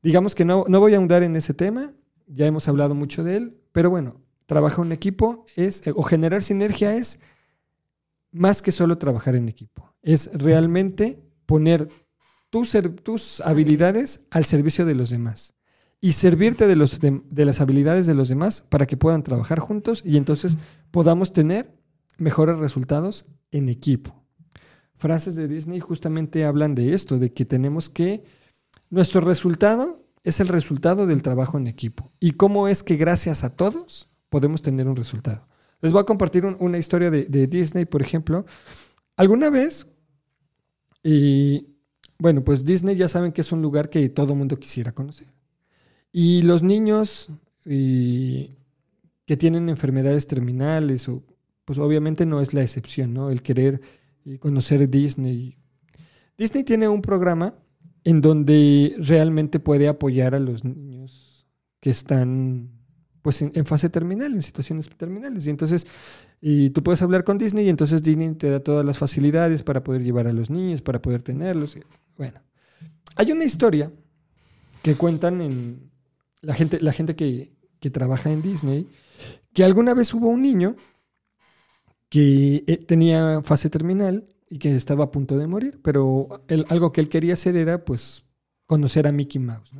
[0.01, 1.91] Digamos que no, no voy a ahondar en ese tema,
[2.25, 6.41] ya hemos hablado mucho de él, pero bueno, trabajar en equipo es, eh, o generar
[6.41, 7.19] sinergia es
[8.31, 9.93] más que solo trabajar en equipo.
[10.01, 11.87] Es realmente poner
[12.49, 15.53] tus, tus habilidades al servicio de los demás
[16.01, 20.01] y servirte de, los, de, las habilidades de los demás para que puedan trabajar juntos
[20.03, 20.57] y entonces
[20.89, 21.71] podamos tener
[22.17, 24.25] mejores resultados en equipo.
[24.95, 28.23] Frases de Disney justamente hablan de esto, de que tenemos que,
[28.89, 32.11] nuestro resultado es el resultado del trabajo en equipo.
[32.19, 35.47] Y cómo es que gracias a todos podemos tener un resultado.
[35.81, 38.45] Les voy a compartir una historia de, Disney, por ejemplo.
[39.15, 39.87] Alguna vez,
[41.03, 41.67] y
[42.17, 45.27] bueno, pues Disney ya saben que es un lugar que todo mundo quisiera conocer.
[46.11, 47.29] Y los niños
[47.63, 51.23] que tienen enfermedades terminales, o,
[51.63, 53.29] pues obviamente no es la excepción, ¿no?
[53.29, 53.81] El querer
[54.39, 55.57] conocer Disney.
[56.37, 57.55] Disney tiene un programa
[58.03, 61.47] en donde realmente puede apoyar a los niños
[61.79, 62.78] que están
[63.21, 65.45] pues en, fase terminal, en situaciones terminales.
[65.47, 65.85] Y entonces,
[66.41, 69.83] y tú puedes hablar con Disney y entonces Disney te da todas las facilidades para
[69.83, 71.77] poder llevar a los niños, para poder tenerlos.
[72.17, 72.39] Bueno,
[73.15, 73.91] hay una historia
[74.81, 75.91] que cuentan en
[76.41, 78.87] la gente, la gente que, que trabaja en Disney,
[79.53, 80.75] que alguna vez hubo un niño
[82.09, 87.01] que eh, tenía fase terminal y que estaba a punto de morir, pero algo que
[87.01, 88.25] él quería hacer era pues
[88.65, 89.73] conocer a Mickey Mouse.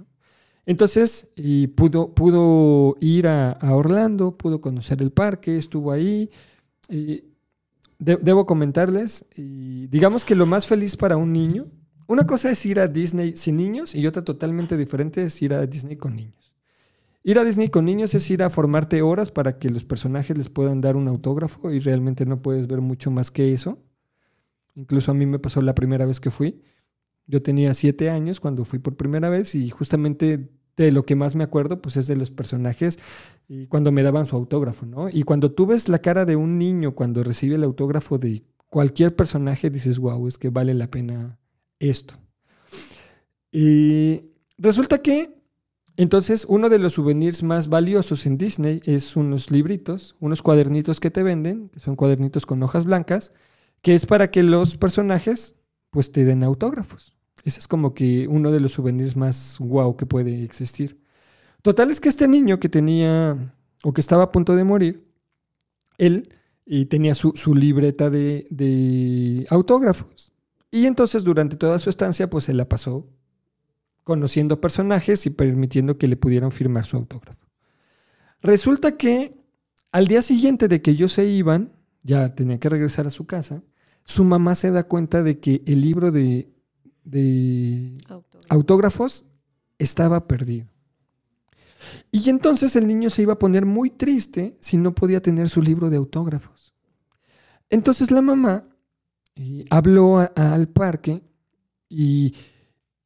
[0.70, 6.30] Entonces, y pudo, pudo ir a, Orlando, pudo conocer el parque, estuvo ahí.
[7.98, 11.66] Debo comentarles, y digamos que lo más feliz para un niño,
[12.08, 15.66] una cosa es ir a Disney sin niños y otra totalmente diferente es ir a
[15.66, 16.54] Disney con niños.
[17.24, 20.50] Ir a Disney con niños es ir a formarte horas para que los personajes les
[20.50, 23.80] puedan dar un autógrafo y realmente no puedes ver mucho más que eso.
[24.76, 26.62] Incluso a mí me pasó la primera vez que fui.
[27.26, 31.36] Yo tenía siete años cuando fui por primera vez y justamente de lo que más
[31.36, 33.00] me acuerdo pues es de los personajes
[33.48, 35.10] y cuando me daban su autógrafo, ¿no?
[35.10, 39.16] Y cuando tú ves la cara de un niño cuando recibe el autógrafo de cualquier
[39.16, 41.40] personaje, dices, wow, es que vale la pena
[41.80, 42.16] esto.
[43.52, 44.22] Y
[44.58, 45.36] resulta que
[45.98, 51.12] entonces uno de los souvenirs más valiosos en Disney es unos libritos, unos cuadernitos que
[51.12, 53.34] te venden, que son cuadernitos con hojas blancas,
[53.82, 55.56] que es para que los personajes
[55.90, 57.19] pues te den autógrafos.
[57.44, 61.00] Ese es como que uno de los souvenirs más guau que puede existir.
[61.62, 65.08] Total es que este niño que tenía o que estaba a punto de morir,
[65.98, 66.34] él
[66.66, 70.32] y tenía su, libreta de, de, autógrafos.
[70.70, 73.08] Y entonces durante toda su estancia pues se la pasó
[74.04, 77.48] conociendo personajes y permitiendo que le pudieran firmar su autógrafo.
[78.42, 79.40] Resulta que
[79.92, 81.74] al día siguiente de que ellos se iban,
[82.04, 83.64] ya tenía que regresar a su casa,
[84.06, 86.52] su mamá se da cuenta de que el libro de,
[88.50, 89.26] autógrafos
[89.78, 90.68] estaba perdido.
[92.12, 95.62] Y entonces el niño se iba a poner muy triste si no podía tener su
[95.62, 96.74] libro de autógrafos.
[97.70, 98.66] Entonces la mamá
[99.36, 101.22] eh, habló al parque
[101.88, 102.34] y,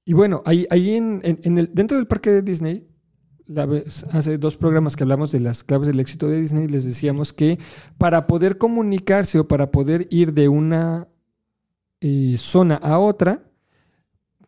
[0.07, 2.87] bueno, ahí, ahí en, el, dentro del parque de Disney
[4.11, 7.59] hace dos programas que hablamos de las claves del éxito de Disney, les decíamos que
[7.97, 11.09] para poder comunicarse o para poder ir de una
[11.99, 13.41] eh, zona a otra,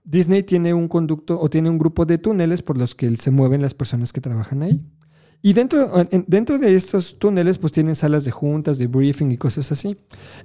[0.05, 3.61] Disney tiene un conducto o tiene un grupo de túneles por los que se mueven
[3.61, 4.81] las personas que trabajan ahí.
[5.41, 5.87] Y dentro,
[6.27, 9.97] dentro de estos túneles, pues tienen salas de juntas, de briefing y cosas así.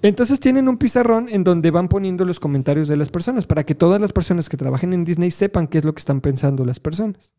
[0.03, 3.75] Entonces tienen un pizarrón en donde van poniendo los comentarios de las personas para que
[3.75, 6.81] todas las personas que trabajen en Disney sepan qué es lo que están pensando las
[6.81, 7.33] personas.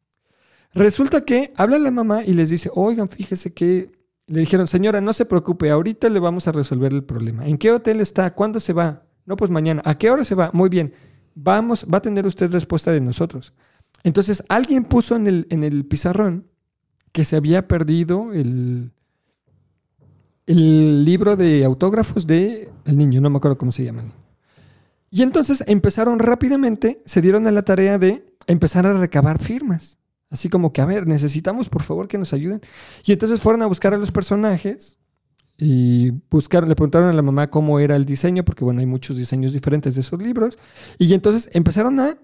[0.73, 3.91] Resulta que habla la mamá y les dice, oigan, fíjese que
[4.27, 7.45] le dijeron, señora, no se preocupe, ahorita le vamos a resolver el problema.
[7.45, 8.34] ¿En qué hotel está?
[8.34, 9.03] ¿Cuándo se va?
[9.25, 9.81] No, pues mañana.
[9.86, 10.49] ¿A qué hora se va?
[10.53, 10.93] Muy bien.
[11.35, 13.53] Vamos, va a tener usted respuesta de nosotros.
[14.03, 16.47] Entonces, alguien puso en el, en el pizarrón
[17.11, 18.91] que se había perdido el,
[20.47, 24.03] el libro de autógrafos de el niño, no me acuerdo cómo se llama.
[25.09, 29.99] Y entonces empezaron rápidamente, se dieron a la tarea de empezar a recabar firmas.
[30.29, 32.61] Así como que, a ver, necesitamos por favor que nos ayuden.
[33.03, 34.97] Y entonces fueron a buscar a los personajes
[35.63, 39.15] y buscaron, le preguntaron a la mamá cómo era el diseño, porque bueno, hay muchos
[39.15, 40.58] diseños diferentes de esos libros.
[40.97, 42.17] Y entonces empezaron a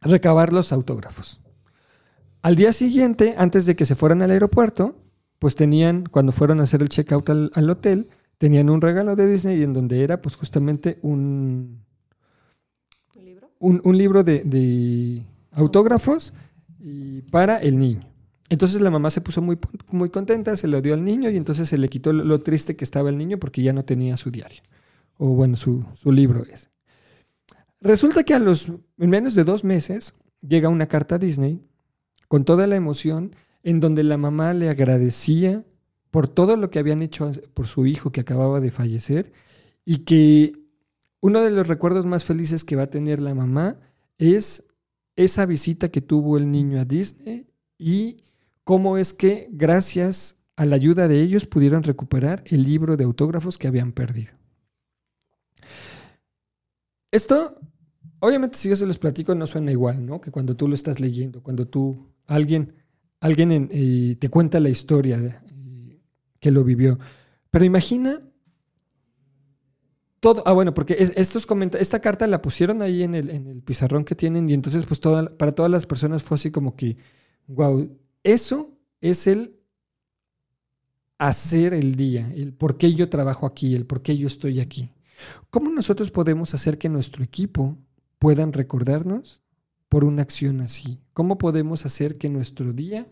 [0.00, 1.42] recabar los autógrafos.
[2.40, 4.96] Al día siguiente, antes de que se fueran al aeropuerto,
[5.38, 9.30] pues tenían, cuando fueron a hacer el checkout al, al hotel, tenían un regalo de
[9.30, 11.84] Disney en donde era pues justamente un...
[13.14, 13.50] ¿Un libro?
[13.58, 15.22] Un, libro de
[15.52, 16.32] autógrafos
[16.80, 18.07] y para el niño.
[18.50, 19.58] Entonces la mamá se puso muy,
[19.92, 22.84] muy contenta, se lo dio al niño y entonces se le quitó lo, triste que
[22.84, 24.62] estaba el niño porque ya no tenía su diario.
[25.18, 26.70] O bueno, su, libro es.
[27.80, 31.62] Resulta que a los menos de dos meses llega una carta a Disney
[32.26, 35.64] con toda la emoción en donde la mamá le agradecía
[36.10, 39.32] por todo lo que habían hecho por su hijo que acababa de fallecer
[39.84, 40.52] y que
[41.20, 43.78] uno de los recuerdos más felices que va a tener la mamá
[44.16, 44.64] es
[45.16, 48.22] esa visita que tuvo el niño a Disney y
[48.68, 53.56] cómo es que gracias a la ayuda de ellos pudieron recuperar el libro de autógrafos
[53.56, 54.34] que habían perdido.
[57.10, 57.58] Esto,
[58.18, 60.20] obviamente si yo se los platico no suena igual, ¿no?
[60.20, 62.74] Que cuando tú lo estás leyendo, cuando tú, alguien,
[63.20, 66.02] alguien eh, te cuenta la historia eh,
[66.38, 66.98] que lo vivió.
[67.48, 68.20] Pero imagina
[70.20, 71.46] todo, ah, bueno, porque estos
[71.80, 75.00] esta carta la pusieron ahí en el, en el pizarrón que tienen y entonces pues
[75.00, 76.98] para todas las personas fue así como que,
[77.46, 77.96] wow,
[78.28, 79.58] eso es el
[81.16, 84.90] hacer el día, el por qué yo trabajo aquí, el por qué yo estoy aquí.
[85.48, 87.78] ¿Cómo nosotros podemos hacer que nuestro equipo
[88.18, 89.40] puedan recordarnos
[89.88, 91.00] por una acción así?
[91.14, 93.06] ¿Cómo podemos hacer que nuestro día,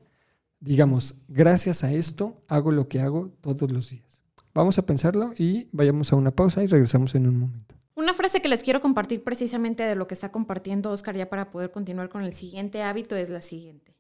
[0.61, 4.21] digamos, gracias a esto, hago lo que hago todos los días?
[4.53, 7.75] Vamos a pensarlo y vayamos a una pausa y regresamos en un momento.
[7.95, 11.51] Una frase que les quiero compartir precisamente de lo que está compartiendo Oscar ya para
[11.51, 13.96] poder continuar con el siguiente hábito es la siguiente.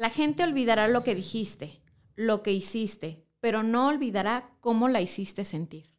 [0.00, 1.82] La gente olvidará lo que dijiste,
[2.16, 5.90] lo que hiciste, pero no olvidará cómo la hiciste sentir.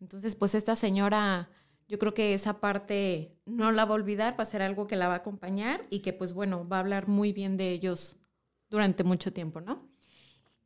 [0.00, 1.50] Entonces, pues esta señora,
[1.86, 4.96] yo creo que esa parte no la va a olvidar, va a ser algo que
[4.96, 8.16] la va a acompañar y que pues bueno, va a hablar muy bien de ellos
[8.70, 9.86] durante mucho tiempo, ¿no?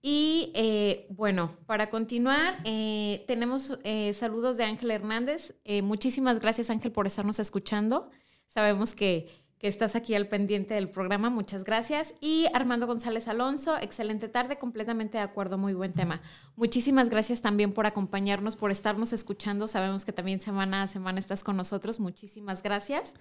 [0.01, 5.57] Y eh, bueno, para continuar, eh, tenemos eh, saludos de Ángel Hernández.
[5.83, 8.11] muchísimas gracias Ángel por estarnos escuchando.
[8.47, 11.31] Sabemos que, que, estás aquí al pendiente del programa.
[11.31, 12.15] Muchas gracias.
[12.21, 16.21] Y Armando González Alonso, excelente tarde, completamente de acuerdo, muy buen tema.
[16.57, 19.67] Muchísimas gracias también por acompañarnos, por estarnos escuchando.
[19.67, 22.01] Sabemos que también semana a semana estás con nosotros.
[22.01, 23.15] Muchísimas gracias.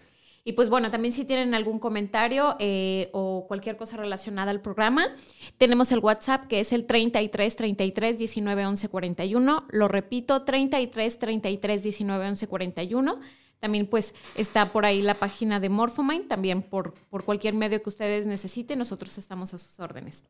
[0.47, 5.07] Y pues bueno, también si tienen algún comentario eh, o cualquier cosa relacionada al programa,
[5.57, 9.65] tenemos el WhatsApp que es el 33 33 19 11 41.
[9.71, 13.19] Lo repito, 33 33 19 11 41.
[13.65, 17.89] También pues está por ahí la página de Morphomind, también por, por cualquier medio que
[17.89, 20.23] ustedes necesiten, nosotros estamos a sus órdenes.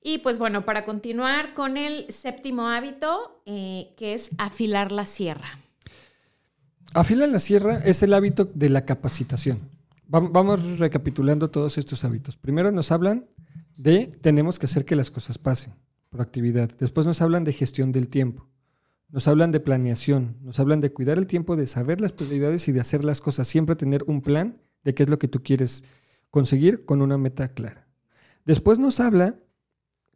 [0.00, 5.58] Y pues bueno, para continuar con el séptimo hábito, eh, que es afilar la sierra.
[6.94, 9.68] Afila la sierra es el hábito de la capacitación.
[10.06, 12.36] Vamos recapitulando todos estos hábitos.
[12.36, 13.26] Primero nos hablan
[13.76, 15.74] de tenemos que hacer que las cosas pasen,
[16.10, 16.70] proactividad.
[16.78, 18.49] Después nos hablan de gestión del tiempo.
[19.12, 22.72] Nos hablan de planeación, nos hablan de cuidar el tiempo, de saber las prioridades y
[22.72, 23.48] de hacer las cosas.
[23.48, 25.84] Siempre tener un plan de qué es lo que tú quieres
[26.30, 27.88] conseguir con una meta clara.
[28.44, 29.38] Después nos habla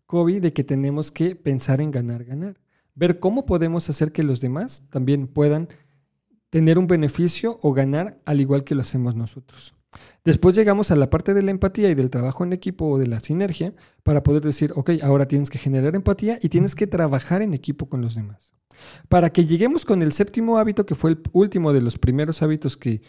[0.06, 2.60] Kobe de que tenemos que pensar en ganar, ganar.
[2.94, 5.68] Ver cómo podemos hacer que los demás también puedan
[6.50, 9.74] tener un beneficio o ganar al igual que lo hacemos nosotros.
[10.24, 13.06] Después llegamos a la parte de la empatía y del trabajo en equipo o de
[13.06, 17.42] la sinergia para poder decir, ok, ahora tienes que generar empatía y tienes que trabajar
[17.42, 18.54] en equipo con los demás.
[19.08, 22.76] Para que lleguemos con el séptimo hábito, que fue el último de los primeros hábitos
[22.76, 23.02] que,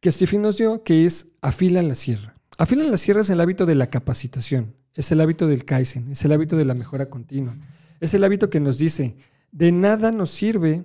[0.00, 2.36] que Stephen nos dio, que es afila la sierra.
[2.58, 6.24] Afila la sierra es el hábito de la capacitación, es el hábito del Kaizen, es
[6.24, 7.56] el hábito de la mejora continua,
[8.00, 9.16] es el hábito que nos dice,
[9.50, 10.84] de nada nos sirve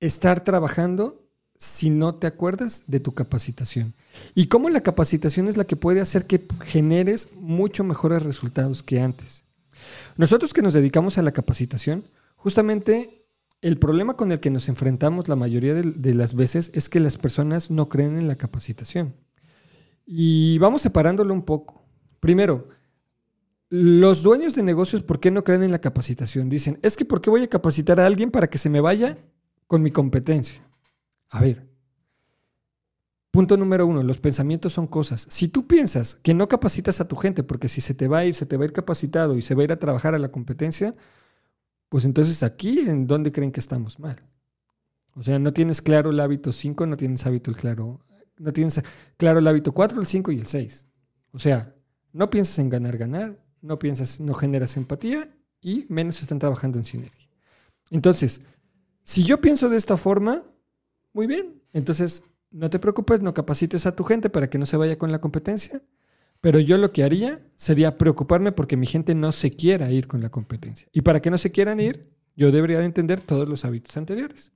[0.00, 1.27] estar trabajando
[1.58, 3.94] si no te acuerdas de tu capacitación.
[4.34, 9.00] Y cómo la capacitación es la que puede hacer que generes mucho mejores resultados que
[9.00, 9.44] antes.
[10.16, 12.04] Nosotros que nos dedicamos a la capacitación,
[12.36, 13.26] justamente
[13.60, 17.16] el problema con el que nos enfrentamos la mayoría de, las veces es que las
[17.16, 19.14] personas no creen en la capacitación.
[20.06, 21.82] Y vamos separándolo un poco.
[22.20, 22.68] Primero,
[23.68, 26.48] los dueños de negocios, ¿por qué no creen en la capacitación?
[26.48, 29.18] Dicen, es que ¿por qué voy a capacitar a alguien para que se me vaya
[29.68, 30.60] con mi competencia.
[31.30, 31.68] A ver,
[33.30, 35.26] punto número uno, los pensamientos son cosas.
[35.28, 38.24] Si tú piensas que no capacitas a tu gente, porque si se te va a
[38.24, 40.18] ir, se te va a ir capacitado y se va a ir a trabajar a
[40.18, 40.94] la competencia,
[41.88, 44.16] pues entonces aquí, ¿en dónde creen que estamos mal?
[45.14, 48.00] O sea, no tienes claro el hábito 5, no tienes hábito el claro,
[48.38, 48.82] no tienes
[49.16, 50.86] claro el hábito 4, el 5 y el 6.
[51.32, 51.74] O sea,
[52.12, 55.28] no piensas en ganar, ganar, no piensas, no generas empatía
[55.60, 57.28] y menos están trabajando en sinergia.
[57.90, 58.42] Entonces,
[59.02, 60.44] si yo pienso de esta forma,
[61.12, 61.62] muy bien.
[61.72, 65.12] Entonces, no te preocupes, no capacites a tu gente para que no se vaya con
[65.12, 65.82] la competencia.
[66.40, 70.22] Pero yo lo que haría sería preocuparme porque mi gente no se quiera ir con
[70.22, 70.88] la competencia.
[70.92, 74.52] Y para que no se quieran ir, yo debería de entender todos los hábitos anteriores.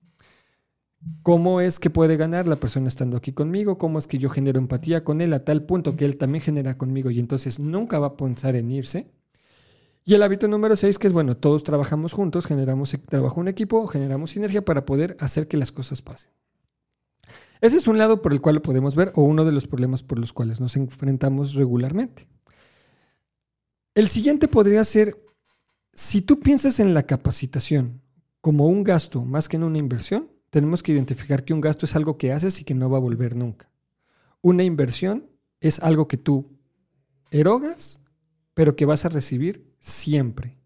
[1.22, 3.76] ¿Cómo es que puede ganar la persona estando aquí conmigo?
[3.76, 6.78] ¿Cómo es que yo genero empatía con él a tal punto que él también genera
[6.78, 9.06] conmigo y entonces nunca va a pensar en irse?
[10.04, 13.48] Y el hábito número seis, que es bueno, todos trabajamos juntos, generamos e-, trabajo en
[13.48, 16.30] equipo, generamos sinergia para poder hacer que las cosas pasen.
[17.62, 20.02] Ese es un lado por el cual lo podemos ver o uno de los problemas
[20.02, 22.26] por los cuales nos enfrentamos regularmente.
[23.94, 25.16] El siguiente podría ser,
[25.92, 28.02] si tú piensas en la capacitación
[28.40, 31.94] como un gasto más que en una inversión, tenemos que identificar que un gasto es
[31.94, 33.70] algo que haces y que no va a volver nunca.
[34.40, 35.30] Una inversión
[35.60, 36.58] es algo que tú
[37.30, 38.00] erogas,
[38.54, 40.58] pero que vas a recibir siempre.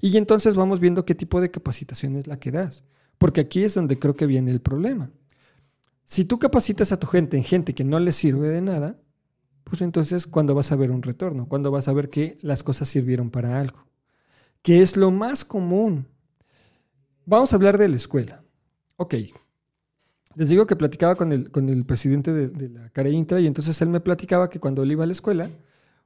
[0.00, 2.84] Y entonces vamos viendo qué tipo de capacitación es la que das.
[3.18, 5.10] Porque aquí es donde creo que viene el problema.
[6.08, 8.98] Si tú capacitas a tu gente en gente que no le sirve de nada,
[9.62, 12.88] pues entonces cuando vas a ver un retorno, cuando vas a ver que las cosas
[12.88, 13.84] sirvieron para algo,
[14.62, 16.08] que es lo más común.
[17.26, 18.42] Vamos a hablar de la escuela.
[18.96, 19.16] Ok,
[20.34, 23.78] les digo que platicaba con el, con el presidente de, la Care Intra y entonces
[23.82, 25.50] él me platicaba que cuando él iba a la escuela,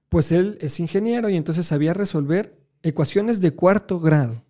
[0.08, 4.42] pues él es ingeniero y entonces sabía resolver ecuaciones de cuarto grado.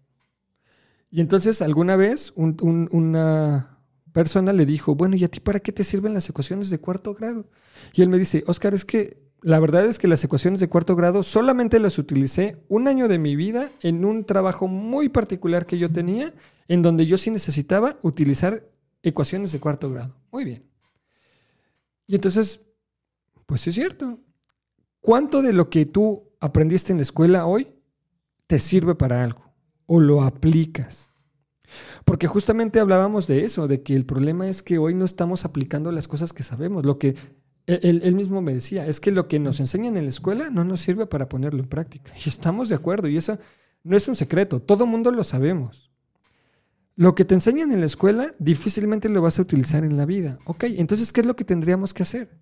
[1.10, 3.71] Y entonces alguna vez una
[4.12, 7.14] persona le dijo, bueno, ¿y a ti para qué te sirven las ecuaciones de cuarto
[7.14, 7.48] grado?
[7.94, 10.94] Y él me dice, Oscar, es que la verdad es que las ecuaciones de cuarto
[10.94, 15.78] grado solamente las utilicé un año de mi vida en un trabajo muy particular que
[15.78, 16.32] yo tenía,
[16.68, 18.68] en donde yo sí necesitaba utilizar
[19.02, 20.14] ecuaciones de cuarto grado.
[20.30, 20.64] Muy bien.
[22.06, 22.60] Y entonces,
[23.46, 24.20] pues es cierto.
[25.00, 27.74] ¿Cuánto de lo que tú aprendiste en la escuela hoy
[28.46, 29.52] te sirve para algo?
[29.86, 31.11] ¿O lo aplicas?
[32.04, 35.92] Porque justamente hablábamos de eso, de que el problema es que hoy no estamos aplicando
[35.92, 36.84] las cosas que sabemos.
[36.84, 37.14] Lo que
[37.66, 40.80] él, mismo me decía, es que lo que nos enseñan en la escuela no nos
[40.80, 42.12] sirve para ponerlo en práctica.
[42.24, 43.38] Y estamos de acuerdo, y eso
[43.84, 45.90] no es un secreto, todo mundo lo sabemos.
[46.94, 50.38] Lo que te enseñan en la escuela difícilmente lo vas a utilizar en la vida.
[50.44, 52.38] Ok, entonces, ¿qué es lo que tendríamos que hacer?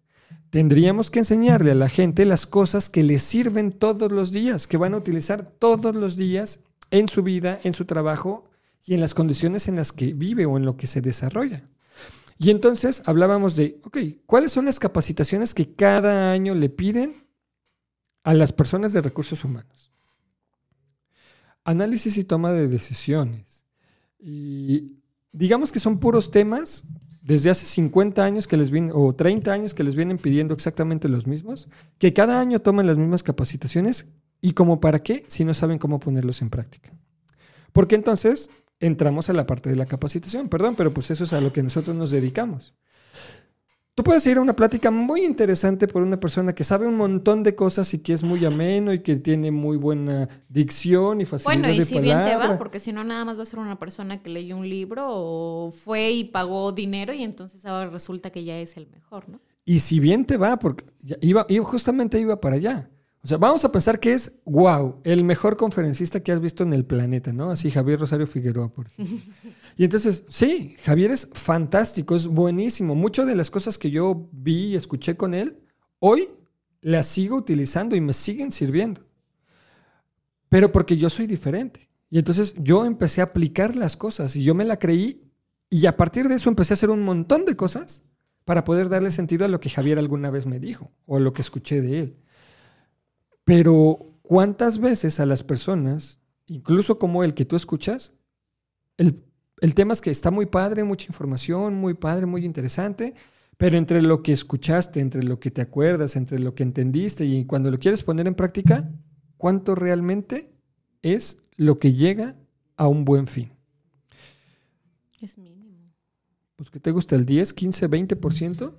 [0.51, 4.77] Tendríamos que enseñarle a la gente las cosas que les sirven todos los días, que
[4.77, 6.61] van a utilizar todos los días
[6.91, 8.50] en su vida, en su trabajo
[8.85, 11.69] y en las condiciones en las que vive o en lo que se desarrolla.
[12.39, 17.15] Y entonces hablábamos de, ok, ¿cuáles son las capacitaciones que cada año le piden
[18.25, 19.93] a las personas de recursos humanos?
[21.65, 23.67] Análisis y toma de decisiones.
[24.19, 24.97] Y
[25.33, 26.85] digamos que son puros temas
[27.21, 31.09] desde hace 50 años que les vienen, o 30 años que les vienen pidiendo exactamente
[31.09, 31.69] los mismos,
[31.99, 34.07] que cada año tomen las mismas capacitaciones
[34.41, 36.91] y como para qué si no saben cómo ponerlos en práctica.
[37.73, 38.51] Porque entonces
[38.81, 41.63] entramos a la parte de la capacitación, perdón, pero pues eso es a lo que
[41.63, 42.75] nosotros nos dedicamos.
[43.95, 47.43] Tú puedes ir a una plática muy interesante por una persona que sabe un montón
[47.43, 51.69] de cosas y que es muy ameno y que tiene muy buena dicción y facilidad
[51.69, 53.79] bueno, y si bien te va, porque si no nada más va a ser una
[53.79, 58.45] persona que leyó un libro o fue y pagó dinero y entonces ahora resulta que
[58.45, 59.41] ya es el mejor, ¿no?
[59.67, 60.85] Y si bien te va, porque
[61.21, 62.91] iba, justamente iba para allá.
[63.23, 66.73] O sea, vamos a pensar que es, wow, el mejor conferencista que has visto en
[66.73, 67.51] el planeta, ¿no?
[67.51, 69.17] Así Javier Rosario Figueroa, por ejemplo.
[69.77, 72.95] Y entonces, sí, Javier es fantástico, es buenísimo.
[72.95, 75.59] Muchas de las cosas que yo vi y escuché con él,
[76.01, 76.29] hoy
[76.83, 79.03] las sigo utilizando y me siguen sirviendo.
[80.49, 81.89] Pero porque yo soy diferente.
[82.11, 85.21] Y entonces yo empecé a aplicar las cosas y yo me la creí
[85.71, 88.03] y a partir de eso empecé a hacer un montón de cosas
[88.45, 91.43] para poder darle sentido a lo que Javier alguna vez me dijo o lo que
[91.43, 92.17] escuché de él.
[93.51, 98.13] Pero ¿cuántas veces a las personas, incluso como el que tú escuchas,
[98.97, 99.25] el,
[99.75, 103.17] tema es que está muy padre, mucha información, muy padre, muy interesante,
[103.57, 107.45] pero entre lo que escuchaste, entre lo que te acuerdas, entre lo que entendiste y
[107.45, 108.89] cuando lo quieres poner en práctica,
[109.37, 110.53] ¿cuánto realmente
[111.03, 112.37] es lo que llega
[112.77, 113.51] a un buen fin?
[115.21, 115.93] Es mínimo.
[116.55, 118.75] Pues que te gusta el 10, 15, 20%.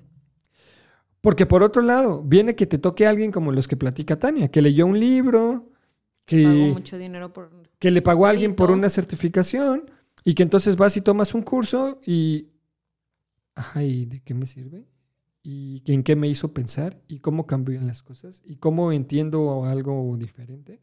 [1.22, 4.49] Porque por otro lado, viene que te toque a alguien como los que platica Tania,
[4.49, 5.69] que leyó un libro,
[6.26, 6.76] que,
[7.78, 9.91] que le pagó a alguien por una certificación
[10.24, 12.49] y que entonces vas y tomas un curso y,
[13.53, 14.88] ajá, ¿y de qué me sirve?
[15.43, 17.01] ¿Y en qué me hizo pensar?
[17.07, 18.41] ¿Y cómo cambian las cosas?
[18.45, 20.82] ¿Y cómo entiendo algo diferente?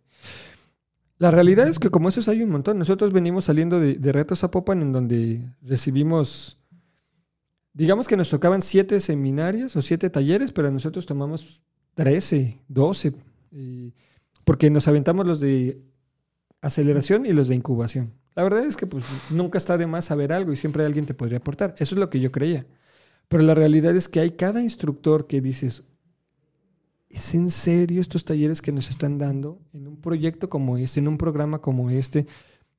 [1.18, 2.78] La realidad es que como esos hay un montón.
[2.78, 6.57] Nosotros venimos saliendo de, de Retos Zapopan en donde recibimos
[7.78, 11.62] digamos que nos tocaban siete seminarios o siete talleres, pero nosotros tomamos
[11.94, 13.12] 13, 12,
[14.42, 15.80] porque nos aventamos los de
[16.60, 18.12] aceleración y los de incubación.
[18.34, 21.14] La verdad es que pues, nunca está de más saber algo y siempre alguien te
[21.14, 21.76] podría aportar.
[21.78, 22.66] Eso es lo que yo creía.
[23.28, 25.84] Pero la realidad es que hay cada instructor que dices,
[27.08, 31.06] ¿es en serio estos talleres que nos están dando en un proyecto como este, en
[31.06, 32.26] un programa como este,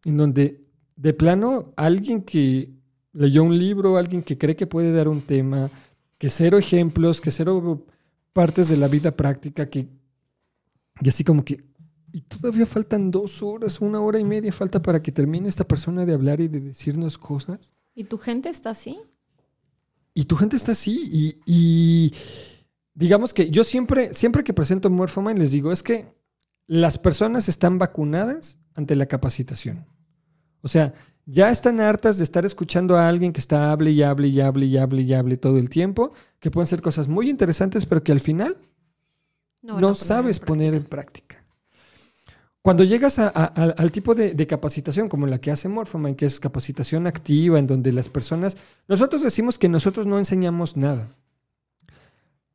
[0.03, 0.65] en donde
[0.97, 2.78] de plano alguien que
[3.13, 5.69] leyó un libro, alguien que cree que puede dar un tema,
[6.17, 7.85] que cero ejemplos, que cero
[8.33, 9.87] partes de la vida práctica, que
[11.01, 11.69] y así como que
[12.11, 16.05] y todavía faltan dos horas, una hora y media falta para que termine esta persona
[16.05, 17.59] de hablar y de decirnos cosas.
[17.93, 18.97] ¿Y tu gente está así?
[20.13, 21.09] Y tu gente está así.
[21.11, 22.13] Y, y
[22.93, 26.07] digamos que yo siempre, siempre que presento Morphomind les digo, es que
[26.65, 29.85] las personas están vacunadas ante la capacitación.
[30.61, 30.93] O sea,
[31.31, 34.65] ya están hartas de estar escuchando a alguien que está hable y hable y hable
[34.65, 38.11] y hable y hable todo el tiempo, que pueden ser cosas muy interesantes, pero que
[38.11, 38.57] al final
[39.61, 41.43] no, sabes poner en práctica.
[42.63, 47.59] Cuando llegas al tipo de, capacitación como la que hace Morphomind, que es capacitación activa,
[47.59, 48.57] en donde las personas,
[48.87, 51.09] nosotros decimos que nosotros no enseñamos nada.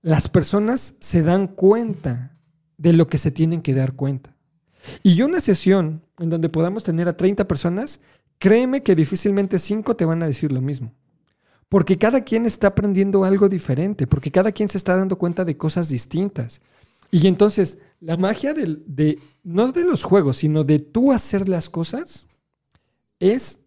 [0.03, 2.37] Las personas se dan cuenta
[2.77, 4.35] de lo que se tienen que dar cuenta.
[5.03, 8.01] Y una sesión en donde podamos tener a 30 personas
[8.45, 10.92] créeme que difícilmente cinco te van a decir lo mismo.
[11.70, 15.57] Porque cada quien está aprendiendo algo diferente, porque cada quien se está dando cuenta de
[15.57, 16.61] cosas distintas.
[17.11, 22.45] Y entonces, la magia de, no de los juegos, sino de tú hacer las cosas,
[23.18, 23.61] es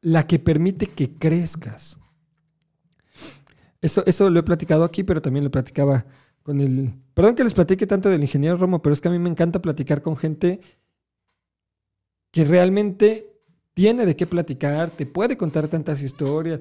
[0.00, 1.96] la que permite que crezcas.
[3.80, 6.06] Eso, eso lo he platicado aquí, pero también lo platicaba
[6.42, 6.92] con el...
[7.14, 9.62] Perdón que les platique tanto del ingeniero Romo, pero es que a mí me encanta
[9.62, 10.58] platicar con gente
[12.32, 13.35] que realmente
[13.76, 16.60] tiene de qué platicar, te puede contar tantas historias.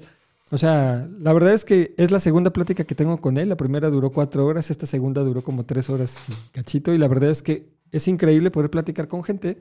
[0.51, 3.47] O sea, la verdad es que es la segunda plática que tengo con él.
[3.47, 6.19] La primera duró cuatro horas, esta segunda duró como tres horas
[6.51, 6.93] cachito.
[6.93, 9.59] Y la verdad es que es increíble poder platicar con gente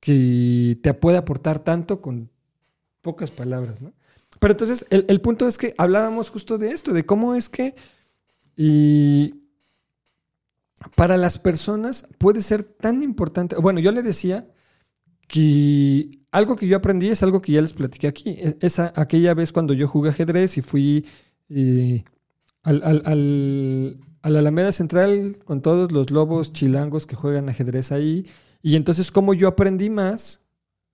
[0.00, 2.30] que te puede aportar tanto con
[3.00, 3.92] pocas palabras, ¿no?
[4.40, 7.76] Pero entonces, el, punto es que hablábamos justo de esto, de cómo es que
[8.56, 9.46] y
[10.96, 13.54] para las personas puede ser tan importante.
[13.54, 14.48] Bueno, yo le decía
[15.28, 18.30] que algo que yo aprendí es algo que ya les platiqué aquí.
[18.30, 21.06] E, esa, aquella vez cuando yo jugué ajedrez y fui
[21.48, 22.04] eh,
[22.62, 28.26] al, al, a la Alameda Central con todos los lobos chilangos que juegan ajedrez ahí.
[28.62, 30.42] Y entonces, como yo aprendí más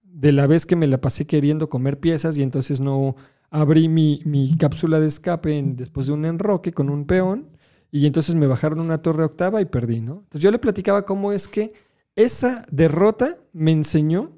[0.02, 3.16] de la vez que me la pasé queriendo comer piezas y entonces no
[3.50, 7.48] abrí mi, cápsula de escape después de un enroque con un peón
[7.90, 10.22] y entonces me bajaron una torre octava y perdí, ¿no?
[10.24, 11.72] Entonces yo le platicaba cómo es que
[12.16, 14.33] esa derrota me enseñó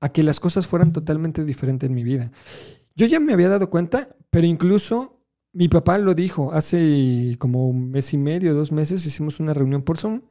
[0.00, 2.32] a que las cosas fueran totalmente diferentes en mi vida.
[2.96, 5.20] Yo ya me había dado cuenta, pero incluso
[5.52, 9.82] mi papá lo dijo hace como un mes y medio, dos meses, hicimos una reunión
[9.82, 10.22] por Zoom.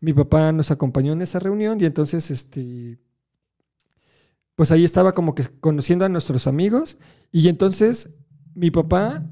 [0.00, 2.98] Mi papá nos acompañó en esa reunión y entonces este,
[4.54, 6.98] pues ahí estaba como que conociendo a nuestros amigos
[7.32, 8.14] y entonces
[8.54, 9.24] mi papá,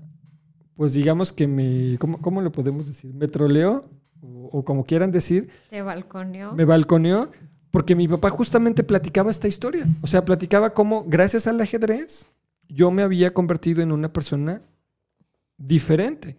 [0.74, 3.14] pues digamos que me, ¿cómo, cómo lo podemos decir?
[3.14, 3.90] Me troleó
[4.22, 5.48] o, como quieran decir.
[5.68, 6.52] Te balconeó.
[6.52, 7.30] Me balconeó
[7.70, 9.86] porque mi papá justamente platicaba esta historia.
[10.02, 12.26] O sea, platicaba cómo gracias al ajedrez
[12.68, 14.60] yo me había convertido en una persona
[15.56, 16.36] diferente.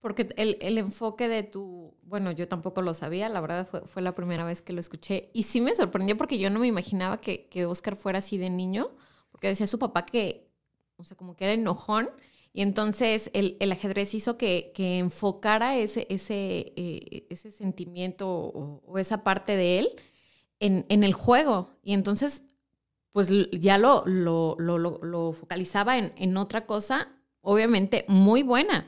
[0.00, 4.00] Porque el, el, enfoque de tu, bueno, yo tampoco lo sabía, la verdad fue, fue,
[4.00, 7.20] la primera vez que lo escuché y sí me sorprendió porque yo no me imaginaba
[7.20, 8.92] que, que Oscar fuera así de niño,
[9.30, 10.46] porque decía su papá que,
[10.96, 12.08] o sea, como que era enojón
[12.54, 18.82] y entonces el, el ajedrez hizo que, que, enfocara ese, ese, eh, ese sentimiento o,
[18.86, 19.90] o, esa parte de él
[20.60, 22.42] en, en, el juego y entonces
[23.12, 27.08] pues ya lo, lo, lo, lo focalizaba en, en otra cosa,
[27.40, 28.86] obviamente muy buena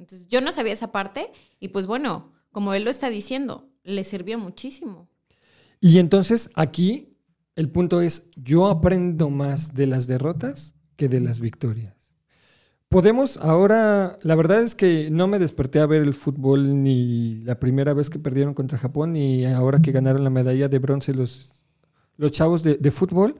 [0.00, 4.02] entonces yo no sabía esa parte y pues bueno, como él lo está diciendo, le
[4.02, 5.10] sirvió muchísimo.
[5.78, 7.18] Y entonces aquí
[7.54, 11.94] el punto es, yo aprendo más de las derrotas que de las victorias.
[12.90, 17.60] Podemos ahora, la verdad es que no me desperté a ver el fútbol ni la
[17.60, 21.64] primera vez que perdieron contra Japón, ni ahora que ganaron la medalla de bronce los,
[22.16, 23.36] los chavos de, de fútbol,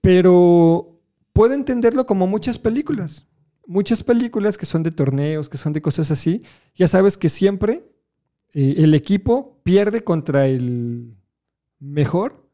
[0.00, 1.00] pero
[1.32, 3.28] puedo entenderlo como muchas películas.
[3.64, 6.42] Muchas películas que son de torneos, que son de cosas así,
[6.74, 7.84] ya sabes que siempre
[8.54, 11.14] eh, el equipo pierde contra el
[11.78, 12.50] mejor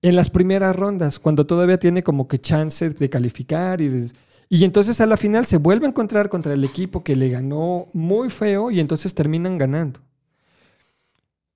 [0.00, 4.12] en las primeras rondas, cuando todavía tiene como que chance de calificar y,
[4.52, 7.86] y entonces a la final se vuelve a encontrar contra el equipo que le ganó
[7.92, 10.00] muy feo y entonces terminan ganando.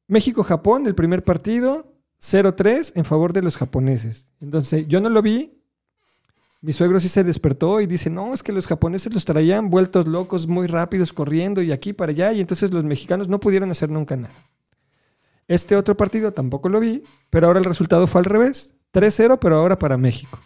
[0.07, 4.29] México-Japón, el primer partido, 0-3 en favor de los japoneses.
[4.41, 5.61] Entonces, yo no lo vi,
[6.61, 10.07] mi suegro sí se despertó y dice, no, es que los japoneses los traían vueltos
[10.07, 13.91] locos, muy rápidos, corriendo y aquí para allá, y entonces los mexicanos no pudieron hacer
[13.91, 14.35] nunca nada.
[15.49, 19.57] Este otro partido tampoco lo vi, pero ahora el resultado fue al revés, 3-0, pero
[19.57, 20.39] ahora para México.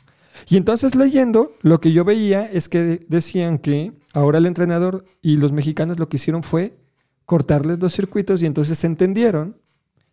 [0.48, 5.36] Y entonces leyendo, lo que yo veía es que decían que ahora el entrenador y
[5.36, 6.78] los mexicanos lo que hicieron fue
[7.26, 9.56] cortarles los circuitos y entonces entendieron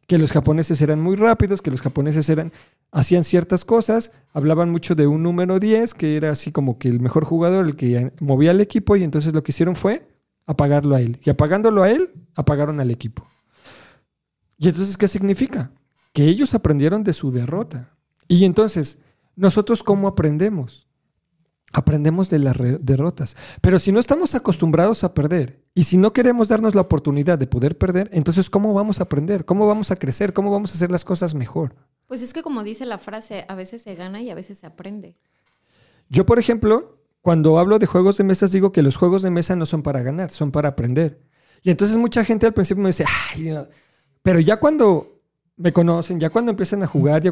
[0.07, 2.51] que los japoneses eran muy rápidos, que los japoneses eran
[2.91, 6.99] hacían ciertas cosas, hablaban mucho de un número 10, que era así como que el
[6.99, 10.07] mejor jugador, el que movía al equipo, y entonces lo que hicieron fue
[10.45, 11.19] apagarlo a él.
[11.23, 13.27] Y apagándolo a él, apagaron al equipo.
[14.57, 15.71] Y entonces, ¿qué significa?
[16.13, 17.97] Que ellos aprendieron de su derrota.
[18.27, 18.99] Y entonces,
[19.35, 20.87] ¿nosotros cómo aprendemos?
[21.73, 23.35] Aprendemos de las derrotas.
[23.61, 27.47] Pero si no estamos acostumbrados a perder y si no queremos darnos la oportunidad de
[27.47, 29.45] poder perder, entonces ¿cómo vamos a aprender?
[29.45, 30.31] ¿Cómo vamos a crecer?
[30.31, 31.75] ¿Cómo vamos a hacer las cosas mejor?
[32.07, 34.67] Pues es que como dice la frase, a veces se gana y a veces se
[34.67, 35.17] aprende.
[36.07, 39.55] Yo, por ejemplo, cuando hablo de juegos de mesas, digo que los juegos de mesa
[39.55, 41.19] no son para ganar, son para aprender.
[41.63, 43.53] Y entonces mucha gente al principio me dice, ay,
[44.21, 45.23] pero ya cuando
[45.57, 47.23] me conocen, ya cuando empiezan a jugar,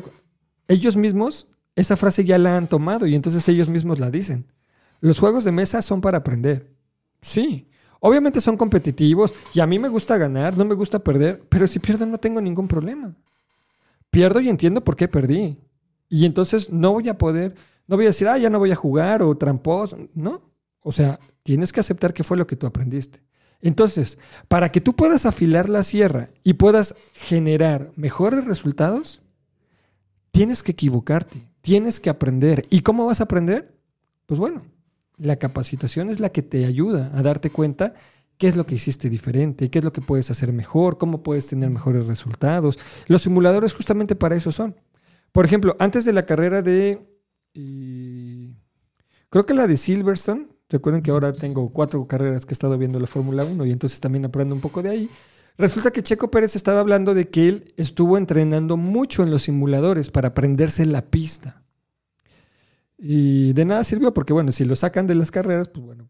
[0.67, 4.51] ellos mismos esa frase ya la han tomado y entonces ellos mismos la dicen.
[4.99, 6.71] Los juegos de mesa son para aprender.
[7.21, 7.67] Sí.
[7.99, 11.79] Obviamente son competitivos y a mí me gusta ganar, no me gusta perder, pero si
[11.79, 13.15] pierdo no tengo ningún problema
[14.13, 15.57] pierdo y entiendo por qué perdí.
[16.07, 17.55] Y entonces no voy a poder,
[17.87, 19.97] no voy a decir, ah, ya no voy a jugar o tramposo.
[20.13, 20.53] No.
[20.81, 23.23] O sea, tienes que aceptar que fue lo que tú aprendiste.
[23.59, 29.21] Entonces, para que tú puedas afilar la sierra y puedas generar mejores resultados,
[30.31, 32.67] tienes que equivocarte, tienes que aprender.
[32.69, 33.73] ¿Y cómo vas a aprender?
[34.27, 34.63] Pues bueno,
[35.17, 37.95] la capacitación es la que te ayuda a darte cuenta
[38.37, 41.47] qué es lo que hiciste diferente, qué es lo que puedes hacer mejor, cómo puedes
[41.47, 42.77] tener mejores resultados.
[43.07, 44.75] Los simuladores justamente para eso son.
[45.31, 47.07] Por ejemplo, antes de la carrera de...
[49.29, 52.99] creo que la de Silverstone, recuerden que ahora tengo cuatro carreras que he estado viendo
[52.99, 55.09] la Fórmula 1 y entonces también aprendo un poco de ahí.
[55.57, 60.09] Resulta que Checo Pérez estaba hablando de que él estuvo entrenando mucho en los simuladores
[60.09, 61.63] para aprenderse la pista.
[62.97, 66.09] Y de nada sirvió porque, bueno, si lo sacan de las carreras, pues bueno,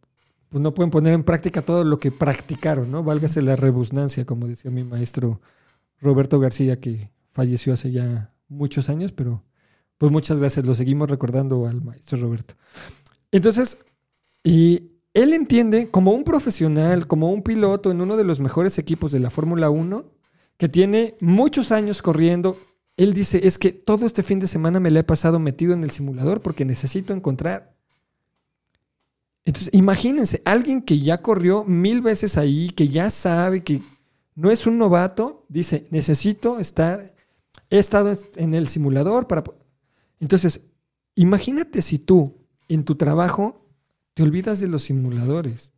[0.50, 3.04] pues no pueden poner en práctica todo lo que practicaron, ¿no?
[3.04, 5.42] Válgase la rebusnancia, como decía mi maestro
[6.00, 9.44] Roberto García, que falleció hace ya muchos años, pero
[9.98, 12.54] pues muchas gracias, lo seguimos recordando al maestro Roberto.
[13.32, 13.80] Entonces,
[14.44, 19.12] y él entiende como un profesional, como un piloto en uno de los mejores equipos
[19.12, 20.06] de la Fórmula 1,
[20.58, 22.58] que tiene muchos años corriendo.
[22.98, 25.84] Él dice, es que todo este fin de semana me lo he pasado metido en
[25.84, 27.76] el simulador porque necesito encontrar.
[29.46, 33.82] Entonces, imagínense, alguien que ya corrió mil veces ahí, que ya sabe que
[34.36, 37.04] no es un novato, dice, necesito estar,
[37.70, 39.44] he estado en el simulador para...
[40.20, 40.62] Entonces,
[41.14, 43.63] imagínate si tú en tu trabajo
[44.14, 45.74] te olvidas de los simuladores.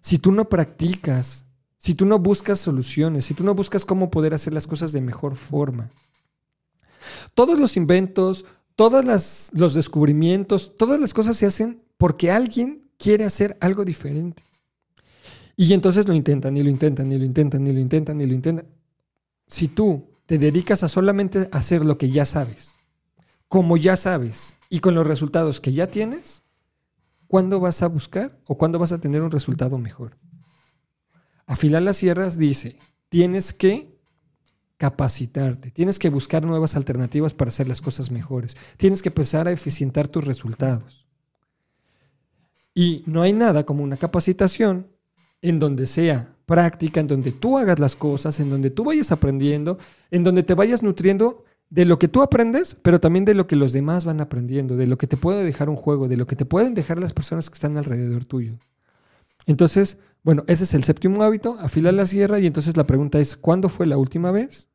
[0.00, 1.46] Si tú no practicas,
[1.78, 5.00] si tú no buscas soluciones, si tú no buscas cómo poder hacer las cosas de
[5.00, 5.90] mejor forma.
[7.34, 8.44] Todos los inventos,
[8.76, 9.04] todos
[9.52, 14.42] los descubrimientos, todas las cosas se hacen porque alguien quiere hacer algo diferente.
[15.56, 18.34] Y entonces lo intentan y lo intentan y lo intentan y lo intentan y lo
[18.34, 18.66] intentan.
[19.46, 22.76] Si tú te dedicas a solamente hacer lo que ya sabes,
[23.48, 26.43] como ya sabes y con los resultados que ya tienes,
[27.28, 30.16] ¿cuándo vas a buscar o cuándo vas a tener un resultado mejor?
[31.46, 33.94] Afilar las sierras dice, tienes que
[34.76, 39.52] capacitarte, tienes que buscar nuevas alternativas para hacer las cosas mejores, tienes que empezar a
[39.52, 41.06] eficientar tus resultados.
[42.74, 44.88] Y no hay nada como una capacitación
[45.42, 49.78] en donde sea práctica, en donde tú hagas las cosas, en donde tú vayas aprendiendo,
[50.10, 51.44] en donde te vayas nutriendo
[51.74, 54.86] de lo que tú aprendes, pero también de lo que los demás van aprendiendo, de
[54.86, 57.50] lo que te puede dejar un juego, de lo que te pueden dejar las personas
[57.50, 58.58] que están alrededor tuyo.
[59.46, 63.34] Entonces, bueno, ese es el séptimo hábito, afilar la sierra y entonces la pregunta es,
[63.34, 64.68] ¿cuándo fue la última vez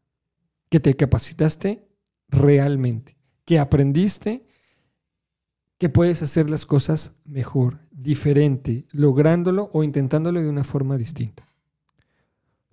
[0.69, 1.87] que te capacitaste
[2.27, 3.15] realmente?
[3.45, 4.45] Que aprendiste
[5.77, 11.47] que puedes hacer las cosas mejor, diferente, lográndolo o intentándolo de una forma distinta.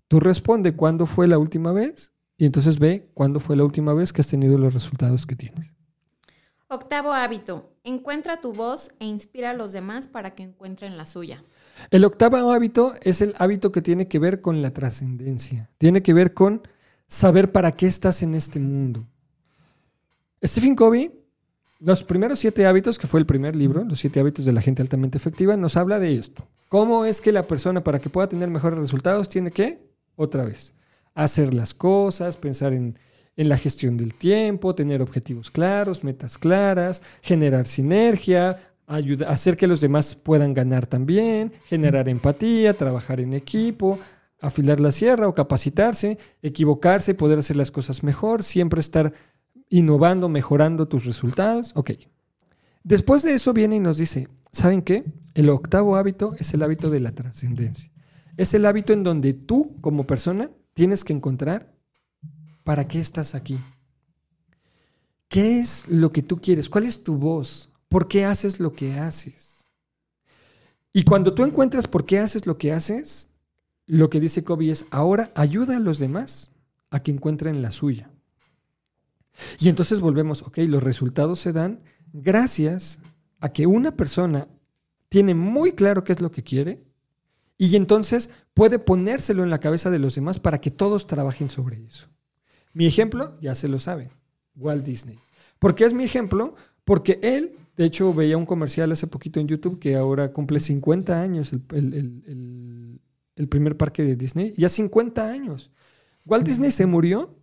[0.08, 4.12] Tú responde cuándo fue la última vez y entonces ve cuándo fue la última vez
[4.12, 5.70] que has tenido los resultados que tienes.
[6.68, 7.72] Octavo hábito.
[7.84, 11.44] Encuentra tu voz e inspira a los demás para que encuentren la suya.
[11.90, 15.70] El octavo hábito es el hábito que tiene que ver con la trascendencia.
[15.78, 16.66] Tiene que ver con
[17.06, 19.06] saber para qué estás en este mundo.
[20.44, 21.12] Stephen Covey,
[21.78, 24.82] los primeros siete hábitos, que fue el primer libro, los siete hábitos de la gente
[24.82, 26.48] altamente efectiva, nos habla de esto.
[26.68, 30.74] ¿Cómo es que la persona para que pueda tener mejores resultados tiene que, otra vez,
[31.16, 32.96] hacer las cosas, pensar en,
[33.36, 38.58] la gestión del tiempo, tener objetivos claros, metas claras, generar sinergia,
[39.26, 43.98] hacer que los demás puedan ganar también, generar empatía, trabajar en equipo,
[44.40, 49.12] afilar la sierra o capacitarse, equivocarse, poder hacer las cosas mejor, siempre estar
[49.68, 51.72] innovando, mejorando tus resultados.
[51.74, 51.92] Ok.
[52.84, 55.04] Después de eso viene y nos dice, ¿saben qué?
[55.34, 57.90] El octavo hábito es el hábito de la trascendencia.
[58.38, 61.74] Es el hábito en donde tú como persona tienes que encontrar
[62.62, 63.58] para qué estás aquí.
[65.26, 66.68] ¿Qué es lo que tú quieres?
[66.68, 67.70] ¿Cuál es tu voz?
[67.88, 69.68] ¿Por qué haces lo que haces?
[70.92, 73.30] Y cuando tú encuentras por qué haces lo que haces,
[73.86, 76.50] lo que dice Kobe es, ahora ayuda a los demás
[76.90, 78.10] a que encuentren la suya.
[79.58, 81.80] Y entonces volvemos, ok, los resultados se dan
[82.12, 82.98] gracias
[83.40, 84.46] a que una persona
[85.08, 86.84] tiene muy claro qué es lo que quiere
[87.58, 91.82] y entonces puede ponérselo en la cabeza de los demás para que todos trabajen sobre
[91.84, 92.08] eso.
[92.72, 94.10] Mi ejemplo, ya se lo saben,
[94.54, 95.18] Walt Disney.
[95.58, 96.54] ¿Por qué es mi ejemplo?
[96.84, 101.20] Porque él, de hecho, veía un comercial hace poquito en YouTube que ahora cumple 50
[101.20, 103.00] años el,
[103.36, 105.70] el primer parque de Disney, ya 50 años.
[106.24, 107.34] Walt Disney se murió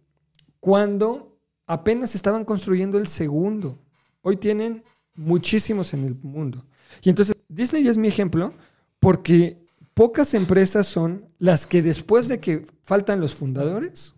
[0.60, 3.80] cuando apenas estaban construyendo el segundo.
[4.22, 4.84] Hoy tienen
[5.16, 6.66] muchísimos en el mundo.
[7.02, 8.54] Y entonces Disney es mi ejemplo
[9.00, 9.63] porque
[9.94, 14.16] pocas empresas son las que después de que faltan los fundadores,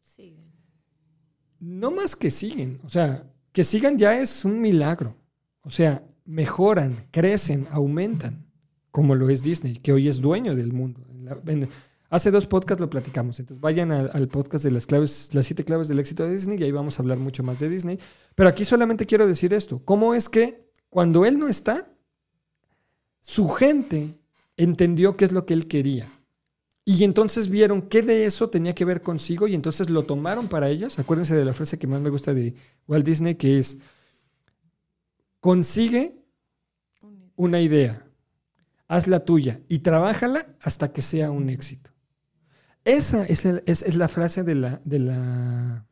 [0.00, 0.52] siguen.
[1.58, 5.16] No más que siguen, o sea, que sigan ya es un milagro.
[5.62, 8.46] O sea, mejoran, crecen, aumentan,
[8.90, 11.04] como lo es Disney, que hoy es dueño del mundo.
[12.08, 15.64] hace dos podcasts lo platicamos, entonces vayan al, al, podcast de las claves, las siete
[15.64, 17.98] claves del éxito de Disney y ahí vamos a hablar mucho más de Disney.
[18.34, 21.92] Pero aquí solamente quiero decir esto, ¿cómo es que cuando él no está,
[23.20, 24.19] su gente
[24.62, 26.06] entendió qué es lo que él quería.
[26.84, 30.68] Y entonces vieron qué de eso tenía que ver consigo y entonces lo tomaron para
[30.68, 30.98] ellos.
[30.98, 32.54] Acuérdense de la frase que más me gusta de
[32.86, 33.78] Walt Disney, que es,
[35.40, 36.24] consigue
[37.36, 38.06] una idea,
[38.86, 41.90] hazla tuya y trabájala hasta que sea un éxito.
[42.84, 45.86] Esa es, la frase de la, de la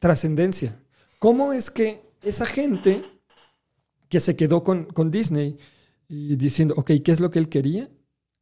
[0.00, 0.78] trascendencia.
[1.18, 3.02] ¿Cómo es que esa gente
[4.08, 5.56] que se quedó con, con Disney
[6.14, 7.90] y diciendo, ok, ¿qué es lo que él quería?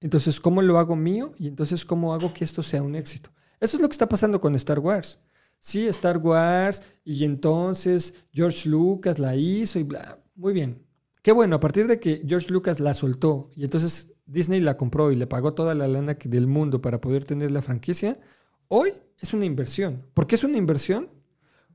[0.01, 1.35] Entonces, ¿cómo lo hago mío?
[1.39, 3.31] Y entonces, ¿cómo hago que esto sea un éxito?
[3.61, 5.21] Eso es lo que está pasando con Star Wars.
[5.61, 10.18] Sí, Star Wars, y entonces George Lucas la hizo y bla.
[10.35, 10.85] Muy bien.
[11.23, 15.12] Qué bueno, a partir de que George Lucas la soltó y entonces Disney la compró
[15.12, 18.18] y le pagó toda la lana del mundo para poder tener la franquicia,
[18.66, 20.07] hoy es una inversión.
[20.14, 21.09] ¿Por qué es una inversión?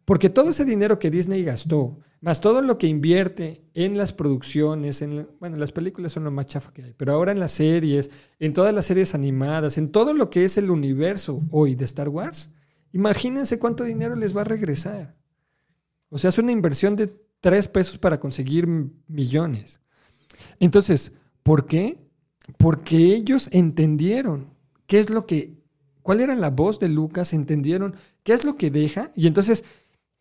[0.03, 5.01] Porque todo ese dinero que Disney gastó, más todo lo que invierte en las producciones,
[5.01, 8.09] en, bueno, las películas son lo más chafa que hay, pero ahora en las series,
[8.39, 12.09] en todas las series animadas, en todo lo que es el universo hoy de Star
[12.09, 12.51] Wars,
[12.93, 15.15] imagínense cuánto dinero les va a regresar.
[16.09, 18.67] O sea, es una inversión de tres pesos para conseguir
[19.07, 19.79] millones.
[20.59, 21.11] Entonces,
[21.43, 21.99] ¿por qué?
[22.57, 24.53] Porque ellos entendieron
[24.87, 25.59] qué es lo que,
[26.01, 29.63] cuál era la voz de Lucas, entendieron qué es lo que deja, y entonces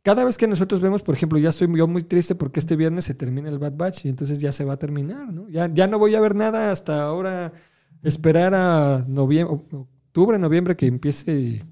[0.05, 3.07] cada vez que nosotros vemos, por ejemplo, ya estoy yo muy triste porque este viernes
[3.07, 5.49] se termina el Bad Batch y entonces ya se va a terminar, ¿no?
[5.49, 7.55] Ya, ya no voy a ver nada hasta ahora,
[8.03, 11.65] esperar a noviembre, octubre, noviembre que empiece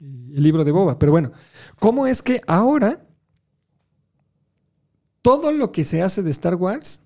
[0.00, 0.98] el libro de Boba.
[0.98, 1.32] Pero bueno,
[1.80, 3.06] ¿cómo es que ahora
[5.22, 7.02] todo lo que se hace de Star Wars,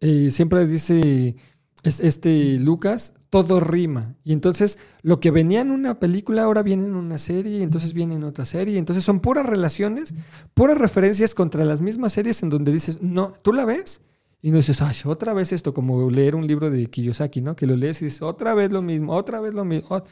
[0.00, 1.36] eh, siempre dice
[1.82, 4.16] este Lucas, todo rima.
[4.24, 7.92] Y entonces lo que venía en una película ahora viene en una serie y entonces
[7.92, 8.74] viene en otra serie.
[8.74, 10.14] Y entonces son puras relaciones,
[10.54, 14.02] puras referencias contra las mismas series en donde dices, no, tú la ves
[14.40, 17.56] y no dices, ay, otra vez esto, como leer un libro de Kiyosaki, ¿no?
[17.56, 20.02] Que lo lees y dices, otra vez lo mismo, otra vez lo mismo.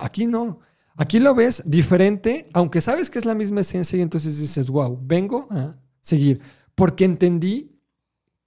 [0.00, 0.60] Aquí no.
[0.96, 4.98] Aquí lo ves diferente, aunque sabes que es la misma esencia y entonces dices, wow,
[5.02, 6.40] vengo a seguir.
[6.74, 7.78] Porque entendí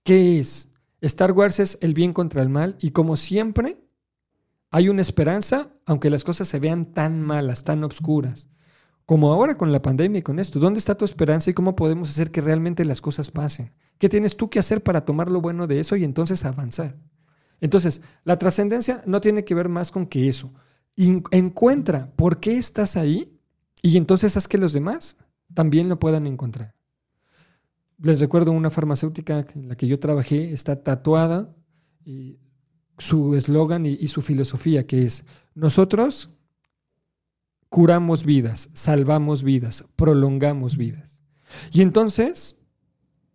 [0.03, 0.69] qué es.
[1.01, 3.77] Star Wars es el bien contra el mal y como siempre
[4.71, 8.49] hay una esperanza, aunque las cosas se vean tan malas, tan obscuras.
[9.05, 12.09] Como ahora con la pandemia y con esto, ¿dónde está tu esperanza y cómo podemos
[12.09, 13.73] hacer que realmente las cosas pasen?
[13.97, 16.95] ¿Qué tienes tú que hacer para tomar lo bueno de eso y entonces avanzar?
[17.59, 20.53] Entonces, la trascendencia no tiene que ver más con que eso.
[20.95, 23.39] encuentra por qué estás ahí
[23.81, 25.17] y entonces haz que los demás
[25.53, 26.75] también lo puedan encontrar.
[27.97, 31.55] Les recuerdo una farmacéutica en la que yo trabajé, está tatuada
[32.05, 32.39] y
[32.99, 35.25] su eslogan y, su filosofía, que es,
[35.55, 36.29] nosotros
[37.69, 41.21] curamos vidas, salvamos vidas, prolongamos vidas.
[41.71, 42.57] Y entonces,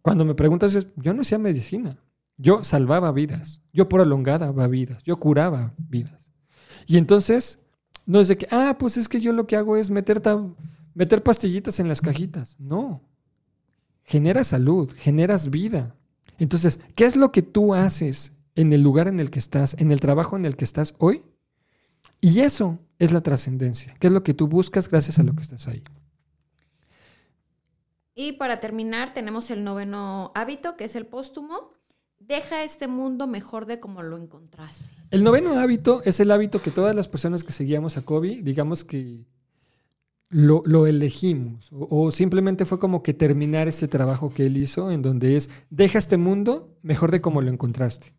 [0.03, 1.99] cuando me preguntas, yo no hacía medicina,
[2.37, 6.31] yo salvaba vidas, yo prolongaba vidas, yo curaba vidas.
[6.87, 7.61] Y entonces,
[8.07, 10.21] no es de que, ah, pues es que yo lo que hago es meter,
[10.93, 12.57] meter pastillitas en las cajitas.
[12.59, 13.01] No.
[14.03, 15.97] Generas salud, generas vida.
[16.39, 19.91] Entonces, ¿qué es lo que tú haces en el lugar en el que estás, en
[19.91, 21.23] el trabajo en el que estás hoy.
[22.21, 25.43] Y eso es la trascendencia, que es lo que tú buscas gracias a lo que
[25.43, 25.83] estás ahí.
[28.15, 31.71] Y para terminar, tenemos el noveno hábito, que es el póstumo.
[32.21, 34.85] Deja este mundo mejor de como lo encontraste.
[35.11, 38.85] El noveno hábito es el hábito que todas las personas que seguíamos a Kobe, digamos
[38.85, 39.27] que
[40.31, 45.37] lo, elegimos, o, simplemente fue como que terminar este trabajo que él hizo, en donde
[45.37, 48.15] es, deja este mundo mejor de como lo encontraste.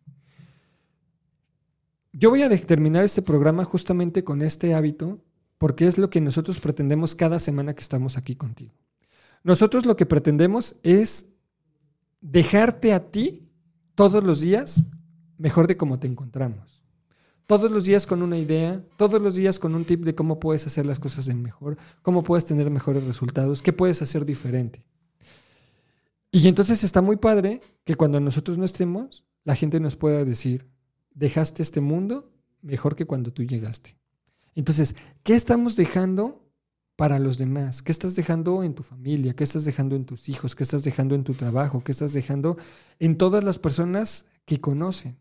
[2.18, 5.22] Yo voy a terminar este programa justamente con este hábito,
[5.58, 8.72] porque es lo que nosotros pretendemos cada semana que estamos aquí contigo.
[9.44, 11.34] Nosotros lo que pretendemos es
[12.22, 13.50] dejarte a ti
[13.94, 14.84] todos los días
[15.36, 16.82] mejor de cómo te encontramos.
[17.46, 20.66] Todos los días con una idea, todos los días con un tip de cómo puedes
[20.66, 24.86] hacer las cosas mejor, cómo puedes tener mejores resultados, qué puedes hacer diferente.
[26.30, 30.66] Y entonces está muy padre que cuando nosotros no estemos, la gente nos pueda decir,
[31.16, 32.30] dejaste este mundo
[32.62, 33.96] mejor que cuando tú llegaste.
[34.54, 34.94] Entonces,
[35.24, 36.46] ¿qué estamos dejando
[36.94, 37.82] para los demás?
[37.82, 39.34] ¿Qué estás dejando en tu familia?
[39.34, 40.54] ¿Qué estás dejando en tus hijos?
[40.54, 41.82] ¿Qué estás dejando en tu trabajo?
[41.82, 42.56] ¿Qué estás dejando
[42.98, 45.18] en todas las personas que conocen?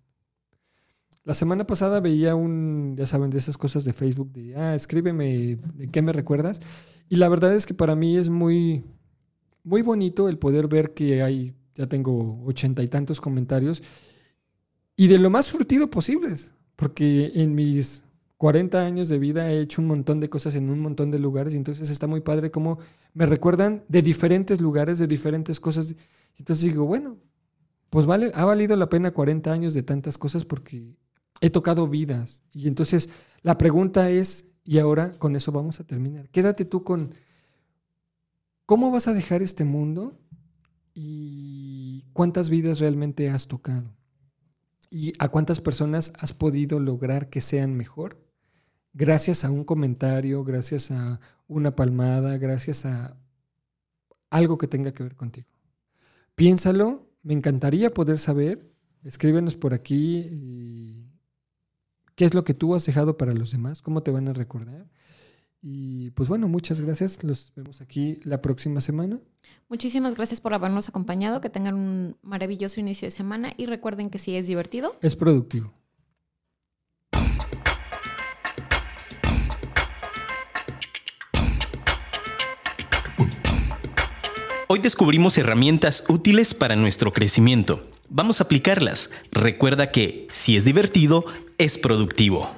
[1.24, 5.58] La semana pasada veía un, ya saben, de esas cosas de Facebook, de, ah, escríbeme,
[5.74, 6.62] ¿de qué me recuerdas?
[7.10, 8.84] Y la verdad es que para mí es muy,
[9.64, 13.82] muy bonito el poder ver que hay, ya tengo ochenta y tantos comentarios
[14.96, 18.04] y de lo más surtido posibles, porque en mis
[18.38, 21.54] 40 años de vida he hecho un montón de cosas en un montón de lugares
[21.54, 22.80] y entonces está muy padre como
[23.14, 25.96] me recuerdan de diferentes lugares, de diferentes cosas.
[26.38, 27.18] Entonces digo, bueno,
[27.90, 30.96] pues vale, ha valido la pena 40 años de tantas cosas porque
[31.40, 32.44] he tocado vidas.
[32.54, 33.10] Y entonces
[33.42, 37.14] la pregunta es, y ahora con eso vamos a terminar, quédate tú con,
[38.66, 40.20] ¿cómo vas a dejar este mundo?
[40.94, 43.94] ¿Y cuántas vidas realmente has tocado?
[44.98, 48.26] ¿Y a cuántas personas has podido lograr que sean mejor?
[48.94, 51.20] Gracias a un comentario, gracias a
[51.50, 53.18] una palmada, gracias a
[54.30, 55.50] algo que tenga que ver contigo.
[56.36, 58.72] Piénsalo, me encantaría poder saber.
[59.04, 61.12] Escríbenos por aquí
[62.16, 64.90] qué es lo que tú has dejado para los demás, cómo te van a recordar.
[65.68, 67.24] Y pues bueno, muchas gracias.
[67.24, 69.20] Los vemos aquí la próxima semana.
[69.68, 71.42] Muchísimas gracias por habernos acompañado.
[71.42, 75.74] Que tengan un maravilloso inicio de semana y recuerden que si es divertido, es productivo.
[84.68, 87.90] Hoy descubrimos herramientas útiles para nuestro crecimiento.
[88.08, 89.10] Vamos a aplicarlas.
[89.32, 91.26] Recuerda que si es divertido,
[91.58, 92.52] es productivo.